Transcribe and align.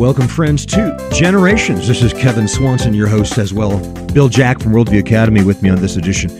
Welcome, 0.00 0.28
friends, 0.28 0.64
to 0.64 1.10
Generations. 1.12 1.86
This 1.86 2.00
is 2.00 2.14
Kevin 2.14 2.48
Swanson, 2.48 2.94
your 2.94 3.06
host 3.06 3.36
as 3.36 3.52
well. 3.52 3.78
Bill 4.14 4.30
Jack 4.30 4.58
from 4.58 4.72
Worldview 4.72 5.00
Academy 5.00 5.44
with 5.44 5.62
me 5.62 5.68
on 5.68 5.78
this 5.78 5.96
edition. 5.96 6.30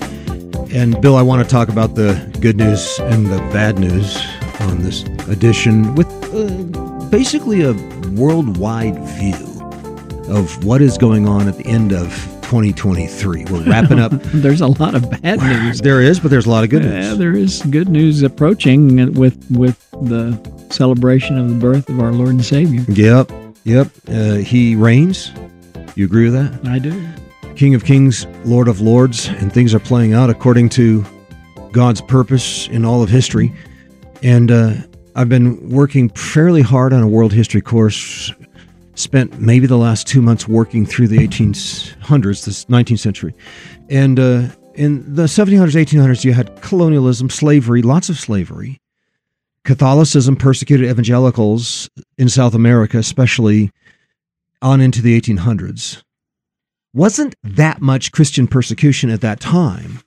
And 0.72 0.98
Bill, 1.02 1.14
I 1.14 1.20
want 1.20 1.46
to 1.46 1.48
talk 1.48 1.68
about 1.68 1.94
the 1.94 2.14
good 2.40 2.56
news 2.56 2.98
and 3.00 3.26
the 3.26 3.36
bad 3.52 3.78
news 3.78 4.16
on 4.60 4.78
this 4.82 5.02
edition 5.28 5.94
with 5.94 6.08
uh, 6.34 7.08
basically 7.10 7.60
a 7.60 7.74
worldwide 8.12 8.98
view 9.18 9.36
of 10.34 10.64
what 10.64 10.80
is 10.80 10.96
going 10.96 11.28
on 11.28 11.46
at 11.46 11.58
the 11.58 11.66
end 11.66 11.92
of 11.92 12.08
2023. 12.40 13.44
We're 13.44 13.62
wrapping 13.64 13.98
up. 13.98 14.12
there's 14.32 14.62
a 14.62 14.68
lot 14.68 14.94
of 14.94 15.10
bad 15.20 15.38
news. 15.38 15.82
There 15.82 16.00
is, 16.00 16.18
but 16.18 16.30
there's 16.30 16.46
a 16.46 16.50
lot 16.50 16.64
of 16.64 16.70
good 16.70 16.82
news. 16.82 17.08
Yeah, 17.08 17.12
there 17.12 17.36
is 17.36 17.60
good 17.64 17.90
news 17.90 18.22
approaching 18.22 19.12
with 19.12 19.36
with 19.50 19.78
the 20.00 20.40
celebration 20.70 21.36
of 21.36 21.50
the 21.50 21.56
birth 21.56 21.90
of 21.90 22.00
our 22.00 22.12
Lord 22.12 22.30
and 22.30 22.44
Savior. 22.44 22.84
Yep, 22.88 23.30
yep. 23.64 23.88
Uh, 24.08 24.34
he 24.34 24.74
reigns. 24.74 25.32
You 25.96 26.04
agree 26.04 26.30
with 26.30 26.34
that? 26.34 26.66
I 26.68 26.78
do. 26.78 27.06
King 27.56 27.74
of 27.74 27.84
Kings, 27.84 28.26
Lord 28.44 28.68
of 28.68 28.80
Lords, 28.80 29.28
and 29.28 29.52
things 29.52 29.74
are 29.74 29.80
playing 29.80 30.14
out 30.14 30.30
according 30.30 30.70
to 30.70 31.04
God's 31.72 32.00
purpose 32.00 32.68
in 32.68 32.84
all 32.84 33.02
of 33.02 33.10
history. 33.10 33.52
And 34.22 34.50
uh, 34.50 34.74
I've 35.14 35.28
been 35.28 35.68
working 35.68 36.08
fairly 36.10 36.62
hard 36.62 36.92
on 36.92 37.02
a 37.02 37.08
world 37.08 37.32
history 37.32 37.60
course. 37.60 38.32
Spent 38.94 39.40
maybe 39.40 39.66
the 39.66 39.78
last 39.78 40.06
two 40.06 40.20
months 40.20 40.46
working 40.46 40.84
through 40.84 41.08
the 41.08 41.18
1800s, 41.18 42.44
this 42.44 42.64
19th 42.66 42.98
century. 42.98 43.34
And 43.88 44.18
uh, 44.18 44.48
in 44.74 45.14
the 45.14 45.24
1700s, 45.24 45.74
1800s, 45.74 46.24
you 46.24 46.32
had 46.32 46.60
colonialism, 46.60 47.30
slavery, 47.30 47.82
lots 47.82 48.08
of 48.08 48.18
slavery. 48.18 48.78
Catholicism 49.64 50.36
persecuted 50.36 50.88
evangelicals 50.88 51.90
in 52.18 52.28
South 52.28 52.54
America, 52.54 52.98
especially 52.98 53.70
on 54.62 54.80
into 54.80 55.02
the 55.02 55.18
1800s. 55.20 56.02
Wasn't 56.92 57.34
that 57.42 57.80
much 57.80 58.12
Christian 58.12 58.46
persecution 58.46 59.10
at 59.10 59.20
that 59.20 59.40
time, 59.40 60.00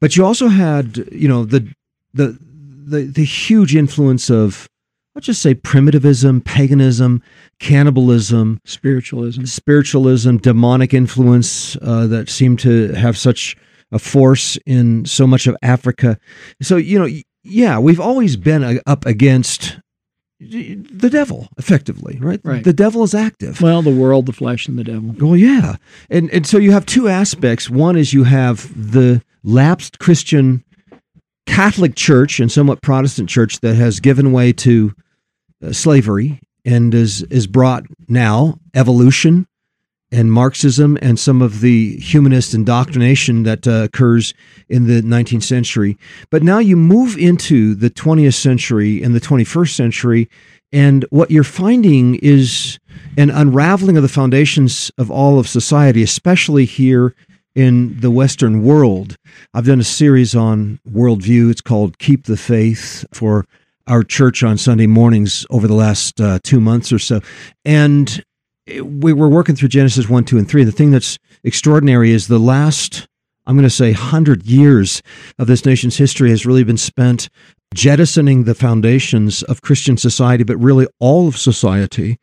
but 0.00 0.16
you 0.16 0.24
also 0.24 0.48
had, 0.48 0.98
you 1.10 1.26
know, 1.28 1.44
the 1.44 1.68
the 2.14 2.38
the, 2.84 3.02
the 3.02 3.24
huge 3.24 3.74
influence 3.74 4.30
of 4.30 4.68
let's 5.14 5.26
just 5.26 5.42
say 5.42 5.54
primitivism, 5.54 6.40
paganism, 6.40 7.22
cannibalism, 7.58 8.60
spiritualism, 8.64 9.44
spiritualism, 9.44 10.36
demonic 10.36 10.94
influence 10.94 11.76
uh, 11.82 12.06
that 12.06 12.28
seemed 12.28 12.58
to 12.60 12.92
have 12.92 13.16
such 13.18 13.56
a 13.90 13.98
force 13.98 14.56
in 14.64 15.04
so 15.04 15.26
much 15.26 15.46
of 15.46 15.56
Africa. 15.62 16.18
So 16.60 16.76
you 16.76 16.98
know, 16.98 17.08
yeah, 17.44 17.78
we've 17.78 18.00
always 18.00 18.36
been 18.36 18.80
up 18.86 19.06
against 19.06 19.78
the 20.40 21.08
devil 21.08 21.48
effectively 21.56 22.18
right? 22.20 22.40
Right. 22.42 22.64
The 22.64 22.72
devil 22.72 23.04
is 23.04 23.14
active. 23.14 23.60
Well 23.60 23.80
the 23.80 23.94
world 23.94 24.26
the 24.26 24.32
flesh 24.32 24.66
and 24.66 24.76
the 24.76 24.84
devil. 24.84 25.14
Well 25.18 25.36
yeah. 25.36 25.76
And 26.10 26.30
and 26.30 26.44
so 26.46 26.58
you 26.58 26.72
have 26.72 26.84
two 26.84 27.08
aspects. 27.08 27.70
One 27.70 27.96
is 27.96 28.12
you 28.12 28.24
have 28.24 28.68
the 28.92 29.22
lapsed 29.44 29.98
christian 29.98 30.64
catholic 31.46 31.94
church 31.94 32.40
and 32.40 32.50
somewhat 32.50 32.82
protestant 32.82 33.28
church 33.28 33.60
that 33.60 33.74
has 33.74 34.00
given 34.00 34.32
way 34.32 34.52
to 34.52 34.92
uh, 35.62 35.72
slavery 35.72 36.40
and 36.64 36.94
is 36.94 37.22
is 37.24 37.46
brought 37.46 37.84
now 38.08 38.58
evolution 38.74 39.46
and 40.12 40.30
Marxism 40.30 40.98
and 41.00 41.18
some 41.18 41.40
of 41.40 41.60
the 41.60 41.96
humanist 41.96 42.54
indoctrination 42.54 43.42
that 43.44 43.66
uh, 43.66 43.84
occurs 43.84 44.34
in 44.68 44.86
the 44.86 45.00
19th 45.00 45.42
century. 45.42 45.96
But 46.30 46.42
now 46.42 46.58
you 46.58 46.76
move 46.76 47.16
into 47.16 47.74
the 47.74 47.90
20th 47.90 48.34
century 48.34 49.02
and 49.02 49.14
the 49.14 49.20
21st 49.20 49.74
century, 49.74 50.28
and 50.70 51.04
what 51.10 51.30
you're 51.30 51.44
finding 51.44 52.16
is 52.16 52.78
an 53.16 53.30
unraveling 53.30 53.96
of 53.96 54.02
the 54.02 54.08
foundations 54.08 54.90
of 54.98 55.10
all 55.10 55.38
of 55.38 55.48
society, 55.48 56.02
especially 56.02 56.66
here 56.66 57.14
in 57.54 57.98
the 58.00 58.10
Western 58.10 58.62
world. 58.62 59.16
I've 59.52 59.66
done 59.66 59.80
a 59.80 59.84
series 59.84 60.34
on 60.34 60.80
worldview. 60.90 61.50
It's 61.50 61.60
called 61.60 61.98
Keep 61.98 62.24
the 62.24 62.36
Faith 62.36 63.04
for 63.12 63.46
our 63.86 64.02
church 64.02 64.42
on 64.42 64.56
Sunday 64.58 64.86
mornings 64.86 65.44
over 65.50 65.66
the 65.66 65.74
last 65.74 66.20
uh, 66.20 66.38
two 66.42 66.60
months 66.60 66.92
or 66.92 66.98
so. 66.98 67.20
And 67.64 68.24
we 68.66 69.12
were 69.12 69.28
working 69.28 69.56
through 69.56 69.68
Genesis 69.68 70.08
1, 70.08 70.24
2, 70.24 70.38
and 70.38 70.48
3. 70.48 70.64
The 70.64 70.72
thing 70.72 70.90
that's 70.90 71.18
extraordinary 71.44 72.12
is 72.12 72.28
the 72.28 72.38
last, 72.38 73.06
I'm 73.46 73.56
going 73.56 73.64
to 73.64 73.70
say, 73.70 73.92
100 73.92 74.44
years 74.44 75.02
of 75.38 75.46
this 75.46 75.64
nation's 75.64 75.96
history 75.96 76.30
has 76.30 76.46
really 76.46 76.64
been 76.64 76.76
spent 76.76 77.28
jettisoning 77.74 78.44
the 78.44 78.54
foundations 78.54 79.42
of 79.44 79.62
Christian 79.62 79.96
society, 79.96 80.44
but 80.44 80.56
really 80.58 80.86
all 81.00 81.26
of 81.28 81.36
society. 81.36 82.18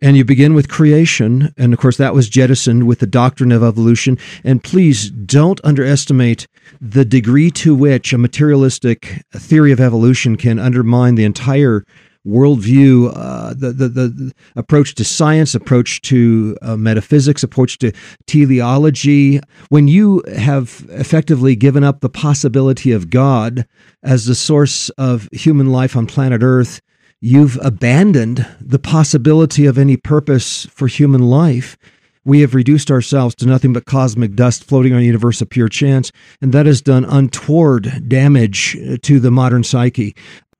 And 0.00 0.16
you 0.16 0.24
begin 0.24 0.54
with 0.54 0.68
creation. 0.68 1.52
And 1.56 1.72
of 1.72 1.78
course, 1.78 1.96
that 1.98 2.14
was 2.14 2.28
jettisoned 2.28 2.86
with 2.86 2.98
the 2.98 3.06
doctrine 3.06 3.52
of 3.52 3.62
evolution. 3.62 4.18
And 4.42 4.62
please 4.62 5.10
don't 5.10 5.60
underestimate 5.62 6.46
the 6.80 7.04
degree 7.04 7.50
to 7.52 7.74
which 7.74 8.12
a 8.12 8.18
materialistic 8.18 9.22
theory 9.32 9.72
of 9.72 9.80
evolution 9.80 10.36
can 10.36 10.58
undermine 10.58 11.14
the 11.14 11.24
entire 11.24 11.84
worldview, 12.26 13.12
uh, 13.16 13.54
the, 13.54 13.72
the, 13.72 13.88
the 13.88 14.32
approach 14.56 14.94
to 14.94 15.04
science, 15.04 15.54
approach 15.54 16.00
to 16.02 16.56
uh, 16.62 16.76
metaphysics, 16.76 17.42
approach 17.42 17.78
to 17.78 17.92
teleology. 18.26 19.40
When 19.70 19.88
you 19.88 20.22
have 20.36 20.86
effectively 20.90 21.56
given 21.56 21.82
up 21.82 22.00
the 22.00 22.08
possibility 22.08 22.92
of 22.92 23.10
God 23.10 23.66
as 24.02 24.26
the 24.26 24.34
source 24.34 24.88
of 24.90 25.28
human 25.32 25.70
life 25.70 25.96
on 25.96 26.06
planet 26.06 26.42
Earth, 26.42 26.80
you've 27.20 27.58
abandoned 27.62 28.46
the 28.60 28.78
possibility 28.78 29.66
of 29.66 29.78
any 29.78 29.96
purpose 29.96 30.66
for 30.66 30.86
human 30.86 31.22
life. 31.22 31.76
We 32.24 32.40
have 32.40 32.54
reduced 32.54 32.90
ourselves 32.90 33.34
to 33.36 33.46
nothing 33.46 33.72
but 33.72 33.84
cosmic 33.84 34.34
dust 34.34 34.62
floating 34.62 34.92
on 34.92 35.00
a 35.00 35.04
universe 35.04 35.40
of 35.40 35.50
pure 35.50 35.68
chance, 35.68 36.12
and 36.40 36.52
that 36.52 36.66
has 36.66 36.80
done 36.80 37.04
untoward 37.04 38.08
damage 38.08 38.76
to 39.02 39.18
the 39.18 39.32
modern 39.32 39.64
psyche. 39.64 40.14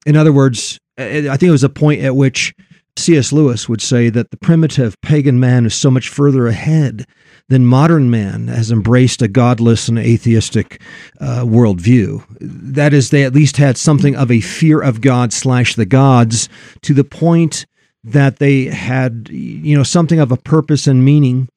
In 0.04 0.16
other 0.16 0.32
words, 0.32 0.80
I 0.98 1.36
think 1.36 1.44
it 1.44 1.50
was 1.50 1.64
a 1.64 1.68
point 1.68 2.02
at 2.02 2.16
which 2.16 2.54
C.S. 2.96 3.32
Lewis 3.32 3.68
would 3.68 3.80
say 3.80 4.10
that 4.10 4.30
the 4.30 4.36
primitive 4.36 5.00
pagan 5.00 5.40
man 5.40 5.64
is 5.64 5.74
so 5.74 5.90
much 5.90 6.08
further 6.08 6.46
ahead 6.46 7.06
than 7.48 7.66
modern 7.66 8.10
man 8.10 8.48
has 8.48 8.70
embraced 8.70 9.22
a 9.22 9.28
godless 9.28 9.88
and 9.88 9.98
atheistic 9.98 10.80
uh, 11.20 11.42
worldview. 11.42 12.24
That 12.40 12.92
is, 12.92 13.10
they 13.10 13.24
at 13.24 13.34
least 13.34 13.56
had 13.56 13.76
something 13.76 14.14
of 14.14 14.30
a 14.30 14.40
fear 14.40 14.80
of 14.80 15.00
God 15.00 15.32
slash 15.32 15.74
the 15.74 15.86
gods 15.86 16.48
to 16.82 16.94
the 16.94 17.04
point 17.04 17.66
that 18.04 18.38
they 18.38 18.64
had, 18.64 19.28
you 19.30 19.76
know, 19.76 19.82
something 19.82 20.20
of 20.20 20.32
a 20.32 20.36
purpose 20.36 20.86
and 20.86 21.04
meaning 21.04 21.48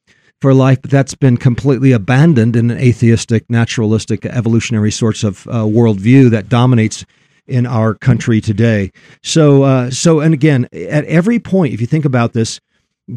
for 0.41 0.53
life, 0.53 0.81
but 0.81 0.91
that's 0.91 1.15
been 1.15 1.37
completely 1.37 1.91
abandoned 1.91 2.55
in 2.55 2.69
an 2.71 2.77
atheistic, 2.77 3.49
naturalistic, 3.49 4.25
evolutionary 4.25 4.91
sorts 4.91 5.23
of 5.23 5.47
uh, 5.47 5.63
worldview 5.63 6.29
that 6.29 6.49
dominates 6.49 7.05
in 7.47 7.65
our 7.65 7.93
country 7.93 8.41
today. 8.41 8.91
So, 9.23 9.63
uh, 9.63 9.91
so, 9.91 10.19
and 10.19 10.33
again, 10.33 10.67
at 10.73 11.05
every 11.05 11.39
point, 11.39 11.73
if 11.73 11.81
you 11.81 11.87
think 11.87 12.05
about 12.05 12.33
this, 12.33 12.59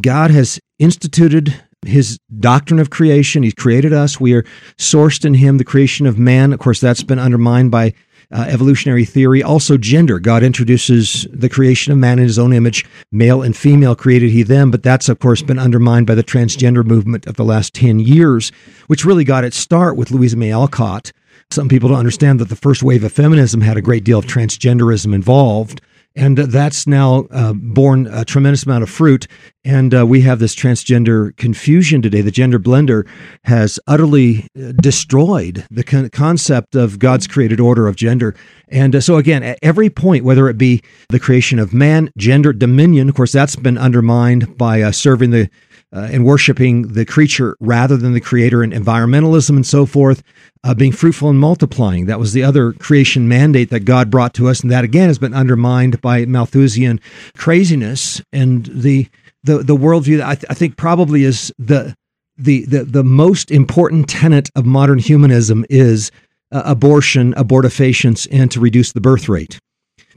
God 0.00 0.31
has 0.31 0.61
instituted 0.78 1.55
his 1.87 2.19
doctrine 2.39 2.81
of 2.81 2.91
creation. 2.91 3.43
He's 3.43 3.55
created 3.55 3.93
us. 3.93 4.21
We 4.21 4.34
are 4.34 4.44
sourced 4.77 5.25
in 5.25 5.34
him, 5.34 5.59
the 5.59 5.65
creation 5.65 6.06
of 6.06 6.19
man. 6.19 6.53
Of 6.53 6.59
course, 6.59 6.81
that's 6.81 7.03
been 7.03 7.19
undermined 7.19 7.71
by 7.71 7.94
uh, 8.31 8.44
evolutionary 8.49 9.05
theory. 9.05 9.43
Also, 9.43 9.78
gender. 9.78 10.19
God 10.19 10.43
introduces 10.43 11.27
the 11.33 11.49
creation 11.49 11.93
of 11.93 11.99
man 11.99 12.19
in 12.19 12.27
his 12.27 12.39
own 12.39 12.53
image. 12.53 12.84
Male 13.10 13.43
and 13.43 13.56
female 13.56 13.97
created 13.97 14.31
he 14.31 14.43
them, 14.43 14.71
but 14.71 14.83
that's, 14.83 15.09
of 15.09 15.19
course, 15.19 15.41
been 15.41 15.59
undermined 15.59 16.06
by 16.06 16.15
the 16.15 16.25
transgender 16.25 16.84
movement 16.84 17.27
of 17.27 17.37
the 17.37 17.45
last 17.45 17.75
10 17.75 18.00
years, 18.00 18.53
which 18.89 19.05
really 19.05 19.25
got 19.25 19.45
its 19.45 19.56
start 19.56 19.97
with 19.97 20.10
Louisa 20.10 20.37
May 20.37 20.53
Alcott 20.53 21.12
some 21.50 21.69
people 21.69 21.88
don't 21.88 21.98
understand 21.98 22.41
that 22.41 22.48
the 22.48 22.56
first 22.56 22.82
wave 22.82 23.04
of 23.04 23.12
feminism 23.12 23.60
had 23.60 23.76
a 23.76 23.82
great 23.82 24.04
deal 24.04 24.19
of 24.19 24.26
transgenderism 24.26 25.14
involved. 25.14 25.80
And 26.16 26.36
that's 26.36 26.86
now 26.86 27.27
uh, 27.30 27.53
borne 27.53 28.09
a 28.09 28.24
tremendous 28.24 28.65
amount 28.65 28.83
of 28.83 28.91
fruit. 28.91 29.28
And 29.65 29.95
uh, 29.95 30.04
we 30.04 30.22
have 30.22 30.41
this 30.41 30.54
transgender 30.54 31.36
confusion 31.36 32.03
today. 32.03 32.22
The 32.22 32.33
gender 32.33 32.59
blender 32.59 33.06
has 33.45 33.78
utterly 33.86 34.48
uh, 34.59 34.72
destroyed 34.80 35.65
the 35.71 35.84
con- 35.84 36.10
concept 36.10 36.74
of 36.74 36.98
God's 36.98 37.28
created 37.28 37.60
order 37.60 37.86
of 37.86 37.94
gender. 37.94 38.34
And 38.68 38.97
uh, 38.97 39.01
so, 39.01 39.16
again, 39.16 39.44
at 39.44 39.60
every 39.62 39.91
point, 39.91 40.24
whether 40.24 40.48
it 40.48 40.59
be 40.59 40.83
the 41.09 41.21
creation 41.21 41.60
of 41.60 41.72
man, 41.72 42.10
gender, 42.16 42.53
dominion, 42.53 43.09
of 43.09 43.15
course, 43.15 43.33
that's 43.33 43.54
been 43.54 43.78
undermined 43.78 44.59
by 44.59 44.83
uh, 44.83 44.91
serving 44.91 45.30
the 45.30 45.48
uh, 45.95 46.09
and 46.13 46.25
worshiping 46.25 46.89
the 46.89 47.05
creature 47.05 47.57
rather 47.61 47.97
than 47.97 48.13
the 48.13 48.21
creator 48.21 48.63
and 48.63 48.73
environmentalism 48.73 49.51
and 49.51 49.67
so 49.67 49.87
forth, 49.87 50.23
uh, 50.65 50.75
being 50.75 50.93
fruitful 50.93 51.31
and 51.31 51.39
multiplying. 51.39 52.07
That 52.07 52.19
was 52.19 52.33
the 52.33 52.43
other 52.43 52.73
creation 52.73 53.29
mandate 53.29 53.71
that 53.71 53.81
God 53.81 54.11
brought 54.11 54.35
to 54.35 54.49
us. 54.49 54.61
And 54.61 54.71
that 54.71 54.85
again 54.85 55.09
has 55.09 55.19
been 55.19 55.35
undermined 55.35 56.01
by 56.01 56.27
Malthusian 56.27 57.01
craziness 57.37 58.21
and 58.33 58.67
the, 58.67 59.09
the, 59.43 59.59
the 59.59 59.77
worldview 59.77 60.19
that 60.19 60.29
I, 60.29 60.35
th- 60.35 60.51
I 60.51 60.55
think 60.55 60.77
probably 60.77 61.25
is 61.25 61.53
the, 61.59 61.95
the, 62.37 62.65
the, 62.67 62.85
the 62.85 63.05
most 63.05 63.51
important 63.51 64.09
tenet 64.09 64.51
of 64.55 64.67
modern 64.67 64.99
humanism 64.99 65.65
is 65.71 66.11
uh, 66.53 66.63
abortion, 66.65 67.35
abortifacients, 67.35 68.29
and 68.31 68.51
to 68.51 68.61
reduce 68.61 68.93
the 68.93 69.01
birth 69.01 69.29
rate. 69.29 69.59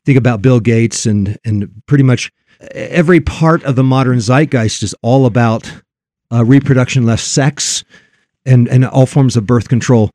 Think 0.06 0.18
about 0.18 0.42
Bill 0.42 0.60
Gates 0.60 1.06
and, 1.06 1.38
and 1.46 1.82
pretty 1.86 2.04
much 2.04 2.32
every 2.72 3.20
part 3.20 3.64
of 3.64 3.76
the 3.76 3.84
modern 3.84 4.20
zeitgeist 4.20 4.84
is 4.84 4.96
all 5.02 5.26
about 5.26 5.72
uh, 6.32 6.46
reproduction, 6.46 7.06
less 7.06 7.24
sex, 7.24 7.84
and 8.46 8.68
and 8.68 8.86
all 8.86 9.06
forms 9.06 9.36
of 9.38 9.46
birth 9.46 9.70
control 9.70 10.10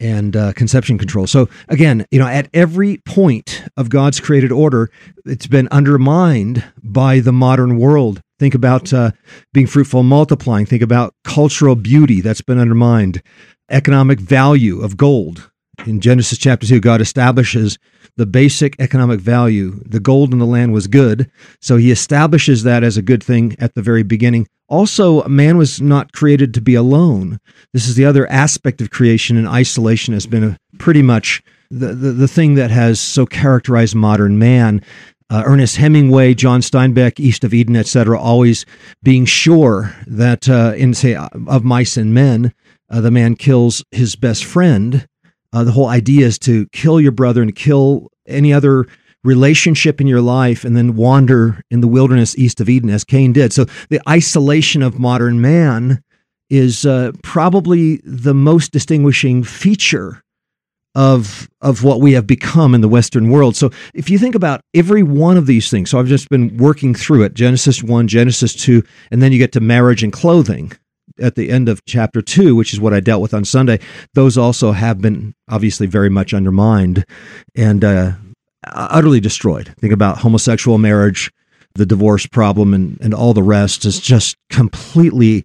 and 0.00 0.36
uh, 0.36 0.52
conception 0.52 0.96
control. 0.96 1.26
So 1.26 1.48
again, 1.68 2.06
you 2.10 2.18
know, 2.18 2.26
at 2.26 2.48
every 2.54 2.98
point 2.98 3.64
of 3.76 3.88
God's 3.88 4.20
created 4.20 4.52
order, 4.52 4.90
it's 5.24 5.46
been 5.48 5.68
undermined 5.72 6.64
by 6.82 7.20
the 7.20 7.32
modern 7.32 7.78
world. 7.78 8.20
Think 8.38 8.54
about 8.54 8.92
uh, 8.92 9.10
being 9.52 9.66
fruitful, 9.66 10.04
multiplying. 10.04 10.66
Think 10.66 10.82
about 10.82 11.14
cultural 11.24 11.74
beauty 11.74 12.20
that's 12.20 12.42
been 12.42 12.58
undermined. 12.58 13.22
Economic 13.70 14.20
value 14.20 14.80
of 14.80 14.96
gold. 14.96 15.50
In 15.86 16.00
Genesis 16.00 16.38
chapter 16.38 16.66
two, 16.66 16.80
God 16.80 17.00
establishes 17.00 17.78
the 18.18 18.26
basic 18.26 18.74
economic 18.80 19.20
value. 19.20 19.80
The 19.86 20.00
gold 20.00 20.32
in 20.32 20.40
the 20.40 20.46
land 20.46 20.72
was 20.72 20.88
good, 20.88 21.30
so 21.62 21.76
He 21.76 21.90
establishes 21.90 22.64
that 22.64 22.84
as 22.84 22.96
a 22.96 23.02
good 23.02 23.22
thing 23.22 23.56
at 23.58 23.74
the 23.74 23.82
very 23.82 24.02
beginning. 24.02 24.46
Also, 24.68 25.26
man 25.26 25.56
was 25.56 25.80
not 25.80 26.12
created 26.12 26.52
to 26.52 26.60
be 26.60 26.74
alone. 26.74 27.40
This 27.72 27.88
is 27.88 27.94
the 27.94 28.04
other 28.04 28.30
aspect 28.30 28.82
of 28.82 28.90
creation, 28.90 29.36
and 29.36 29.48
isolation 29.48 30.12
has 30.12 30.26
been 30.26 30.44
a, 30.44 30.58
pretty 30.78 31.00
much 31.00 31.42
the, 31.70 31.94
the, 31.94 32.12
the 32.12 32.28
thing 32.28 32.54
that 32.56 32.70
has 32.70 33.00
so 33.00 33.24
characterized 33.24 33.94
modern 33.94 34.38
man. 34.38 34.82
Uh, 35.30 35.42
Ernest 35.46 35.76
Hemingway, 35.76 36.34
John 36.34 36.60
Steinbeck, 36.60 37.20
East 37.20 37.44
of 37.44 37.54
Eden, 37.54 37.76
etc., 37.76 38.18
always 38.18 38.66
being 39.02 39.26
sure 39.26 39.94
that 40.06 40.48
uh, 40.48 40.72
in 40.76 40.92
say 40.92 41.14
of 41.14 41.64
mice 41.64 41.96
and 41.96 42.12
men, 42.12 42.52
uh, 42.90 43.00
the 43.00 43.10
man 43.10 43.36
kills 43.36 43.84
his 43.90 44.16
best 44.16 44.44
friend. 44.44 45.06
Uh, 45.52 45.64
the 45.64 45.72
whole 45.72 45.88
idea 45.88 46.26
is 46.26 46.38
to 46.38 46.66
kill 46.72 47.00
your 47.00 47.12
brother 47.12 47.42
and 47.42 47.54
kill 47.54 48.08
any 48.26 48.52
other 48.52 48.86
relationship 49.24 50.00
in 50.00 50.06
your 50.06 50.20
life 50.20 50.64
and 50.64 50.76
then 50.76 50.94
wander 50.94 51.62
in 51.70 51.80
the 51.80 51.88
wilderness 51.88 52.36
east 52.38 52.60
of 52.60 52.68
Eden 52.68 52.90
as 52.90 53.04
Cain 53.04 53.32
did. 53.32 53.52
So 53.52 53.66
the 53.88 54.00
isolation 54.08 54.82
of 54.82 54.98
modern 54.98 55.40
man 55.40 56.02
is 56.50 56.86
uh, 56.86 57.12
probably 57.22 58.00
the 58.04 58.34
most 58.34 58.72
distinguishing 58.72 59.42
feature 59.42 60.22
of 60.94 61.48
of 61.60 61.84
what 61.84 62.00
we 62.00 62.12
have 62.12 62.26
become 62.26 62.74
in 62.74 62.80
the 62.80 62.88
western 62.88 63.28
world. 63.30 63.54
So 63.54 63.70
if 63.94 64.08
you 64.08 64.18
think 64.18 64.34
about 64.34 64.62
every 64.74 65.02
one 65.02 65.36
of 65.36 65.46
these 65.46 65.70
things, 65.70 65.90
so 65.90 65.98
I've 65.98 66.06
just 66.06 66.28
been 66.28 66.56
working 66.56 66.94
through 66.94 67.24
it, 67.24 67.34
Genesis 67.34 67.82
1, 67.82 68.08
Genesis 68.08 68.54
2, 68.54 68.82
and 69.10 69.22
then 69.22 69.30
you 69.30 69.38
get 69.38 69.52
to 69.52 69.60
marriage 69.60 70.02
and 70.02 70.12
clothing 70.12 70.72
at 71.20 71.34
the 71.34 71.50
end 71.50 71.68
of 71.68 71.84
chapter 71.84 72.22
2, 72.22 72.54
which 72.54 72.72
is 72.72 72.80
what 72.80 72.94
I 72.94 73.00
dealt 73.00 73.22
with 73.22 73.34
on 73.34 73.44
Sunday. 73.44 73.80
Those 74.14 74.38
also 74.38 74.72
have 74.72 75.00
been 75.00 75.34
obviously 75.48 75.86
very 75.86 76.10
much 76.10 76.34
undermined 76.34 77.04
and 77.56 77.84
uh, 77.84 78.12
utterly 78.64 79.20
destroyed. 79.20 79.74
Think 79.78 79.92
about 79.92 80.18
homosexual 80.18 80.78
marriage, 80.78 81.32
the 81.74 81.86
divorce 81.86 82.26
problem, 82.26 82.74
and, 82.74 82.98
and 83.00 83.14
all 83.14 83.34
the 83.34 83.42
rest 83.42 83.84
is 83.84 84.00
just 84.00 84.36
completely 84.50 85.44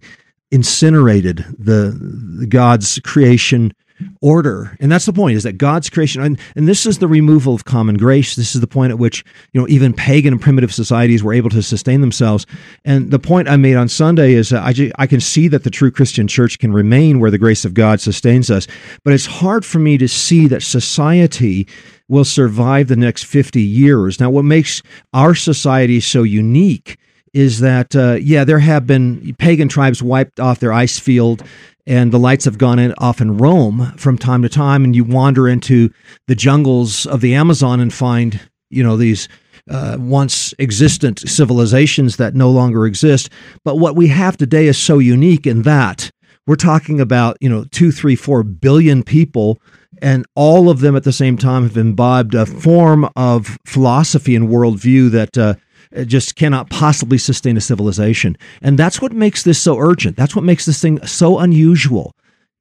incinerated 0.50 1.38
the, 1.58 1.96
the 2.38 2.46
God's 2.46 3.00
creation 3.00 3.72
order. 4.20 4.76
And 4.80 4.90
that's 4.90 5.06
the 5.06 5.12
point 5.12 5.36
is 5.36 5.42
that 5.44 5.58
god's 5.58 5.88
creation 5.88 6.22
and, 6.22 6.38
and 6.56 6.66
this 6.68 6.86
is 6.86 6.98
the 6.98 7.08
removal 7.08 7.54
of 7.54 7.64
common 7.64 7.96
grace. 7.96 8.36
This 8.36 8.54
is 8.54 8.60
the 8.60 8.66
point 8.66 8.90
at 8.90 8.98
which 8.98 9.24
you 9.52 9.60
know 9.60 9.68
even 9.68 9.92
pagan 9.92 10.34
and 10.34 10.42
primitive 10.42 10.72
societies 10.72 11.22
were 11.22 11.32
able 11.32 11.50
to 11.50 11.62
sustain 11.62 12.00
themselves. 12.00 12.46
And 12.84 13.10
the 13.10 13.18
point 13.18 13.48
i 13.48 13.56
made 13.56 13.76
on 13.76 13.88
sunday 13.88 14.32
is 14.32 14.52
I, 14.52 14.74
I 14.98 15.06
can 15.06 15.20
see 15.20 15.48
that 15.48 15.64
the 15.64 15.70
true 15.70 15.90
christian 15.90 16.26
church 16.26 16.58
can 16.58 16.72
remain 16.72 17.20
where 17.20 17.30
the 17.30 17.38
grace 17.38 17.64
of 17.64 17.74
god 17.74 18.00
sustains 18.00 18.50
us. 18.50 18.66
But 19.04 19.14
it's 19.14 19.26
hard 19.26 19.64
for 19.64 19.78
me 19.78 19.98
to 19.98 20.08
see 20.08 20.46
that 20.48 20.62
society 20.62 21.66
will 22.08 22.24
survive 22.24 22.88
the 22.88 22.96
next 22.96 23.24
50 23.24 23.60
years. 23.60 24.20
Now, 24.20 24.30
what 24.30 24.44
makes 24.44 24.82
our 25.12 25.34
society 25.34 26.00
so 26.00 26.22
unique 26.22 26.98
is 27.32 27.60
that, 27.60 27.96
uh, 27.96 28.18
yeah, 28.20 28.44
there 28.44 28.60
have 28.60 28.86
been 28.86 29.34
pagan 29.38 29.68
tribes 29.68 30.02
wiped 30.02 30.38
off 30.38 30.60
their 30.60 30.72
ice 30.72 30.98
field, 30.98 31.42
and 31.86 32.12
the 32.12 32.18
lights 32.18 32.44
have 32.44 32.58
gone 32.58 32.78
in, 32.78 32.94
off 32.98 33.20
in 33.20 33.36
Rome 33.36 33.92
from 33.96 34.18
time 34.18 34.42
to 34.42 34.48
time, 34.48 34.84
and 34.84 34.94
you 34.94 35.04
wander 35.04 35.48
into 35.48 35.90
the 36.26 36.34
jungles 36.34 37.06
of 37.06 37.20
the 37.20 37.34
Amazon 37.34 37.80
and 37.80 37.92
find, 37.92 38.40
you 38.70 38.82
know, 38.82 38.96
these. 38.96 39.28
Uh, 39.70 39.96
once 39.98 40.52
existent 40.58 41.20
civilizations 41.20 42.18
that 42.18 42.34
no 42.34 42.50
longer 42.50 42.84
exist. 42.84 43.30
But 43.64 43.78
what 43.78 43.96
we 43.96 44.08
have 44.08 44.36
today 44.36 44.66
is 44.66 44.76
so 44.76 44.98
unique 44.98 45.46
in 45.46 45.62
that 45.62 46.10
we're 46.46 46.56
talking 46.56 47.00
about, 47.00 47.38
you 47.40 47.48
know, 47.48 47.64
two, 47.70 47.90
three, 47.90 48.16
four 48.16 48.42
billion 48.42 49.02
people 49.02 49.60
and 50.02 50.26
all 50.34 50.68
of 50.68 50.80
them 50.80 50.96
at 50.96 51.04
the 51.04 51.12
same 51.12 51.36
time 51.36 51.62
have 51.62 51.76
imbibed 51.76 52.34
a 52.34 52.46
form 52.46 53.08
of 53.16 53.56
philosophy 53.64 54.36
and 54.36 54.48
worldview 54.48 55.10
that 55.10 55.38
uh, 55.38 55.54
Uh, 55.94 56.04
just 56.04 56.36
cannot 56.36 56.70
possibly 56.70 57.18
sustain 57.18 57.56
a 57.56 57.60
civilization. 57.60 58.36
And 58.62 58.78
that's 58.78 59.00
what 59.00 59.12
makes 59.12 59.42
this 59.42 59.60
so 59.60 59.78
urgent. 59.78 60.16
That's 60.16 60.34
what 60.34 60.44
makes 60.44 60.66
this 60.66 60.80
thing 60.80 61.04
so 61.06 61.38
unusual. 61.38 62.14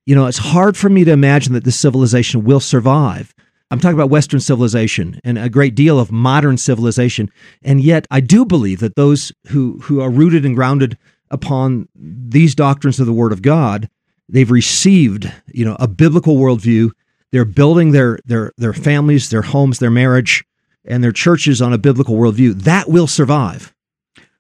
You 0.05 0.15
know, 0.15 0.25
it's 0.25 0.37
hard 0.37 0.75
for 0.75 0.89
me 0.89 1.03
to 1.05 1.11
imagine 1.11 1.53
that 1.53 1.63
this 1.63 1.79
civilization 1.79 2.43
will 2.43 2.59
survive. 2.59 3.33
I'm 3.71 3.79
talking 3.79 3.97
about 3.97 4.09
Western 4.09 4.39
civilization 4.39 5.19
and 5.23 5.37
a 5.37 5.49
great 5.49 5.75
deal 5.75 5.99
of 5.99 6.11
modern 6.11 6.57
civilization. 6.57 7.31
And 7.63 7.81
yet, 7.81 8.05
I 8.11 8.19
do 8.19 8.45
believe 8.45 8.79
that 8.81 8.95
those 8.95 9.31
who, 9.47 9.79
who 9.83 10.01
are 10.01 10.11
rooted 10.11 10.45
and 10.45 10.55
grounded 10.55 10.97
upon 11.31 11.87
these 11.95 12.53
doctrines 12.53 12.99
of 12.99 13.07
the 13.07 13.13
Word 13.13 13.31
of 13.31 13.41
God, 13.41 13.89
they've 14.29 14.51
received, 14.51 15.31
you 15.47 15.65
know, 15.65 15.77
a 15.79 15.87
biblical 15.87 16.35
worldview 16.35 16.91
they're 17.33 17.45
building 17.45 17.91
their 17.91 18.19
their 18.25 18.53
their 18.57 18.73
families, 18.73 19.29
their 19.29 19.41
homes, 19.41 19.79
their 19.79 19.89
marriage, 19.89 20.45
and 20.85 21.03
their 21.03 21.11
churches 21.11 21.61
on 21.61 21.73
a 21.73 21.77
biblical 21.77 22.15
worldview. 22.15 22.63
That 22.63 22.89
will 22.89 23.07
survive. 23.07 23.73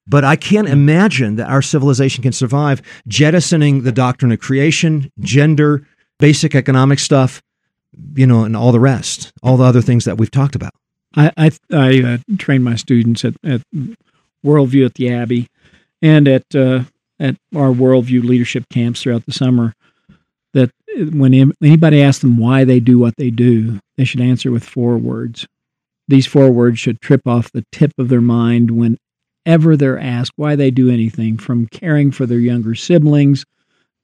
But 0.05 0.25
I 0.25 0.35
can't 0.35 0.67
imagine 0.67 1.37
that 1.37 1.49
our 1.49 1.61
civilization 1.61 2.23
can 2.23 2.33
survive 2.33 2.81
jettisoning 3.07 3.83
the 3.83 3.91
doctrine 3.91 4.31
of 4.31 4.39
creation, 4.39 5.09
gender, 5.19 5.87
basic 6.19 6.55
economic 6.55 6.99
stuff, 6.99 7.41
you 8.15 8.27
know, 8.27 8.43
and 8.43 8.55
all 8.55 8.71
the 8.71 8.79
rest, 8.79 9.31
all 9.41 9.55
the 9.55 9.63
other 9.63 9.81
things 9.81 10.05
that 10.05 10.17
we've 10.17 10.31
talked 10.31 10.55
about. 10.55 10.73
I 11.15 11.31
I, 11.37 11.51
I 11.71 12.19
uh, 12.49 12.59
my 12.59 12.75
students 12.75 13.23
at, 13.23 13.35
at 13.45 13.61
Worldview 14.45 14.85
at 14.85 14.95
the 14.95 15.13
Abbey 15.13 15.47
and 16.01 16.27
at 16.27 16.43
uh, 16.53 16.83
at 17.19 17.37
our 17.55 17.69
Worldview 17.69 18.23
leadership 18.23 18.65
camps 18.69 19.01
throughout 19.01 19.25
the 19.25 19.31
summer 19.31 19.73
that 20.53 20.71
when 21.11 21.53
anybody 21.61 22.01
asks 22.01 22.21
them 22.21 22.37
why 22.37 22.63
they 22.63 22.79
do 22.79 22.99
what 22.99 23.15
they 23.17 23.31
do, 23.31 23.79
they 23.97 24.05
should 24.05 24.21
answer 24.21 24.51
with 24.51 24.63
four 24.63 24.97
words. 24.97 25.47
These 26.13 26.27
four 26.27 26.51
words 26.51 26.77
should 26.77 27.01
trip 27.01 27.25
off 27.25 27.51
the 27.51 27.65
tip 27.71 27.91
of 27.97 28.07
their 28.07 28.21
mind 28.21 28.69
whenever 28.69 29.75
they're 29.75 29.97
asked 29.97 30.33
why 30.35 30.55
they 30.55 30.69
do 30.69 30.91
anything, 30.91 31.39
from 31.39 31.65
caring 31.65 32.11
for 32.11 32.27
their 32.27 32.37
younger 32.37 32.75
siblings 32.75 33.45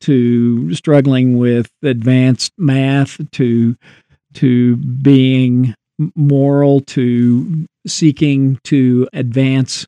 to 0.02 0.74
struggling 0.74 1.38
with 1.38 1.70
advanced 1.84 2.52
math 2.58 3.22
to 3.34 3.76
to 4.34 4.78
being 4.78 5.76
moral 6.16 6.82
to 6.82 7.68
seeking 7.86 8.60
to 8.64 9.08
advance 9.14 9.86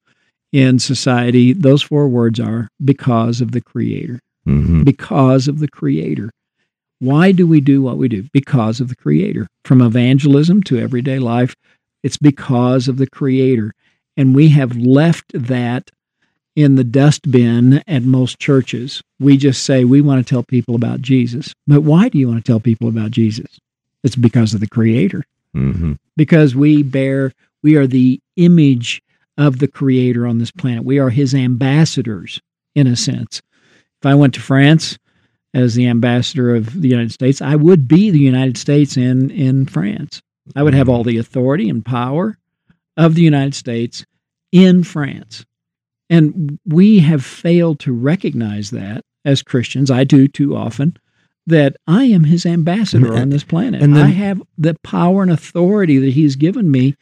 in 0.51 0.77
society. 0.77 1.53
Those 1.53 1.81
four 1.81 2.07
words 2.07 2.39
are 2.39 2.67
because 2.85 3.41
of 3.41 3.51
the 3.51 3.61
Creator. 3.61 4.19
Mm-hmm. 4.47 4.83
Because 4.83 5.47
of 5.47 5.57
the 5.57 5.67
Creator. 5.67 6.29
Why 6.99 7.31
do 7.31 7.47
we 7.47 7.61
do 7.61 7.81
what 7.81 7.97
we 7.97 8.07
do? 8.09 8.27
Because 8.31 8.79
of 8.79 8.89
the 8.89 8.95
Creator. 8.95 9.47
From 9.65 9.81
evangelism 9.81 10.61
to 10.63 10.77
everyday 10.77 11.17
life, 11.17 11.55
it's 12.03 12.17
because 12.17 12.87
of 12.87 12.97
the 12.97 13.07
Creator. 13.07 13.73
And 14.17 14.35
we 14.35 14.49
have 14.49 14.75
left 14.75 15.31
that 15.33 15.91
in 16.55 16.75
the 16.75 16.83
dustbin 16.83 17.81
at 17.87 18.03
most 18.03 18.39
churches. 18.39 19.01
We 19.19 19.37
just 19.37 19.63
say 19.63 19.83
we 19.83 20.01
want 20.01 20.25
to 20.25 20.29
tell 20.29 20.43
people 20.43 20.75
about 20.75 21.01
Jesus. 21.01 21.53
But 21.65 21.81
why 21.81 22.09
do 22.09 22.17
you 22.17 22.27
want 22.27 22.43
to 22.43 22.51
tell 22.51 22.59
people 22.59 22.87
about 22.87 23.11
Jesus? 23.11 23.59
It's 24.03 24.15
because 24.15 24.53
of 24.53 24.59
the 24.59 24.67
Creator. 24.67 25.23
Mm-hmm. 25.55 25.93
Because 26.17 26.55
we 26.55 26.83
bear, 26.83 27.33
we 27.63 27.75
are 27.75 27.87
the 27.87 28.19
image 28.35 29.01
of 29.37 29.59
the 29.59 29.67
Creator 29.67 30.27
on 30.27 30.39
this 30.39 30.51
planet. 30.51 30.83
We 30.83 30.99
are 30.99 31.09
His 31.09 31.33
ambassadors, 31.33 32.41
in 32.75 32.87
a 32.87 32.95
sense. 32.95 33.41
If 34.01 34.05
I 34.05 34.15
went 34.15 34.33
to 34.33 34.41
France, 34.41 34.97
as 35.53 35.75
the 35.75 35.87
ambassador 35.87 36.55
of 36.55 36.81
the 36.81 36.87
United 36.87 37.11
States, 37.11 37.41
I 37.41 37.55
would 37.55 37.87
be 37.87 38.09
the 38.09 38.19
United 38.19 38.57
States 38.57 38.97
in 38.97 39.29
in 39.31 39.65
France. 39.65 40.21
I 40.55 40.63
would 40.63 40.73
have 40.73 40.89
all 40.89 41.03
the 41.03 41.17
authority 41.17 41.69
and 41.69 41.85
power 41.85 42.37
of 42.97 43.15
the 43.15 43.21
United 43.21 43.55
States 43.55 44.05
in 44.51 44.83
France. 44.83 45.45
And 46.09 46.59
we 46.65 46.99
have 46.99 47.23
failed 47.23 47.79
to 47.81 47.93
recognize 47.93 48.71
that 48.71 49.03
as 49.23 49.41
Christians. 49.41 49.89
I 49.89 50.03
do 50.03 50.27
too 50.27 50.55
often 50.55 50.97
that 51.47 51.75
I 51.87 52.03
am 52.05 52.25
his 52.25 52.45
ambassador 52.45 53.15
on 53.15 53.29
this 53.29 53.43
planet. 53.43 53.81
And 53.81 53.95
then, 53.95 54.05
I 54.05 54.09
have 54.09 54.41
the 54.57 54.75
power 54.83 55.23
and 55.23 55.31
authority 55.31 55.97
that 55.97 56.11
he's 56.11 56.35
given 56.35 56.69
me 56.69 56.95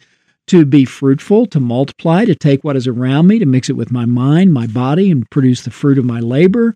to 0.47 0.65
be 0.65 0.85
fruitful, 0.85 1.45
to 1.47 1.59
multiply, 1.59 2.25
to 2.25 2.35
take 2.35 2.63
what 2.63 2.75
is 2.75 2.87
around 2.87 3.27
me, 3.27 3.39
to 3.39 3.45
mix 3.45 3.69
it 3.69 3.75
with 3.75 3.91
my 3.91 4.05
mind, 4.05 4.53
my 4.53 4.65
body, 4.67 5.11
and 5.11 5.29
produce 5.29 5.63
the 5.63 5.71
fruit 5.71 5.97
of 5.97 6.05
my 6.05 6.19
labor, 6.19 6.75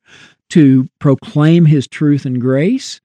to 0.49 0.87
proclaim 0.99 1.65
his 1.65 1.87
truth 1.87 2.25
and 2.25 2.39
grace. 2.41 2.99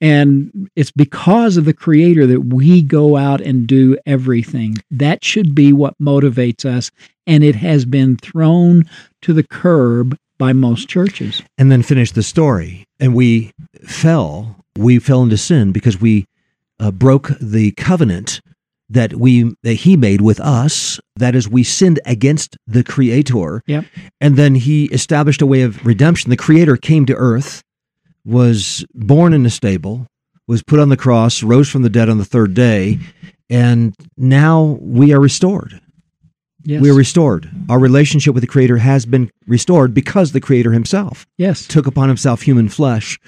And 0.00 0.70
it's 0.76 0.90
because 0.90 1.56
of 1.56 1.64
the 1.66 1.74
Creator 1.74 2.26
that 2.28 2.40
we 2.54 2.82
go 2.82 3.16
out 3.16 3.40
and 3.40 3.66
do 3.66 3.98
everything. 4.06 4.76
That 4.90 5.24
should 5.24 5.54
be 5.54 5.72
what 5.72 5.98
motivates 5.98 6.64
us 6.64 6.90
and 7.26 7.44
it 7.44 7.54
has 7.56 7.84
been 7.84 8.16
thrown 8.16 8.88
to 9.22 9.32
the 9.32 9.42
curb 9.42 10.16
by 10.38 10.52
most 10.52 10.88
churches. 10.88 11.42
And 11.58 11.70
then 11.70 11.82
finish 11.82 12.12
the 12.12 12.22
story. 12.22 12.84
And 12.98 13.14
we 13.14 13.52
fell, 13.84 14.56
we 14.76 14.98
fell 14.98 15.22
into 15.22 15.36
sin 15.36 15.70
because 15.70 16.00
we 16.00 16.26
uh, 16.80 16.90
broke 16.90 17.32
the 17.40 17.72
covenant 17.72 18.40
that 18.88 19.14
we 19.14 19.54
that 19.62 19.74
he 19.74 19.96
made 19.96 20.20
with 20.20 20.40
us 20.40 20.98
that 21.14 21.34
is 21.36 21.48
we 21.48 21.62
sinned 21.62 22.00
against 22.04 22.56
the 22.66 22.82
creator 22.82 23.62
Yep. 23.66 23.84
and 24.20 24.36
then 24.36 24.56
he 24.56 24.86
established 24.86 25.40
a 25.40 25.46
way 25.46 25.62
of 25.62 25.86
redemption 25.86 26.28
the 26.30 26.36
creator 26.36 26.76
came 26.76 27.06
to 27.06 27.14
earth 27.14 27.62
was 28.30 28.84
born 28.94 29.32
in 29.32 29.44
a 29.44 29.50
stable 29.50 30.06
was 30.46 30.62
put 30.62 30.80
on 30.80 30.88
the 30.88 30.96
cross 30.96 31.42
rose 31.42 31.68
from 31.68 31.82
the 31.82 31.90
dead 31.90 32.08
on 32.08 32.18
the 32.18 32.24
third 32.24 32.54
day 32.54 32.98
and 33.48 33.94
now 34.16 34.78
we 34.80 35.12
are 35.12 35.20
restored 35.20 35.80
Yes. 36.62 36.82
we 36.82 36.90
are 36.90 36.94
restored 36.94 37.50
our 37.70 37.78
relationship 37.78 38.34
with 38.34 38.42
the 38.42 38.46
creator 38.46 38.76
has 38.76 39.06
been 39.06 39.30
restored 39.46 39.94
because 39.94 40.32
the 40.32 40.40
creator 40.40 40.72
himself 40.72 41.26
yes. 41.38 41.66
took 41.66 41.86
upon 41.86 42.08
himself 42.08 42.42
human 42.42 42.68
flesh, 42.68 43.18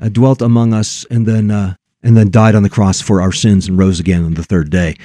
uh, 0.00 0.08
dwelt 0.08 0.40
among 0.40 0.72
us, 0.72 1.04
and 1.10 1.26
then 1.26 1.50
uh, 1.50 1.74
and 2.02 2.16
then 2.16 2.30
died 2.30 2.54
on 2.54 2.62
the 2.62 2.70
cross 2.70 3.00
for 3.00 3.20
our 3.20 3.32
sins 3.32 3.68
and 3.68 3.78
rose 3.78 4.00
again 4.00 4.24
on 4.24 4.34
the 4.34 4.42
third 4.42 4.70
day. 4.70 4.96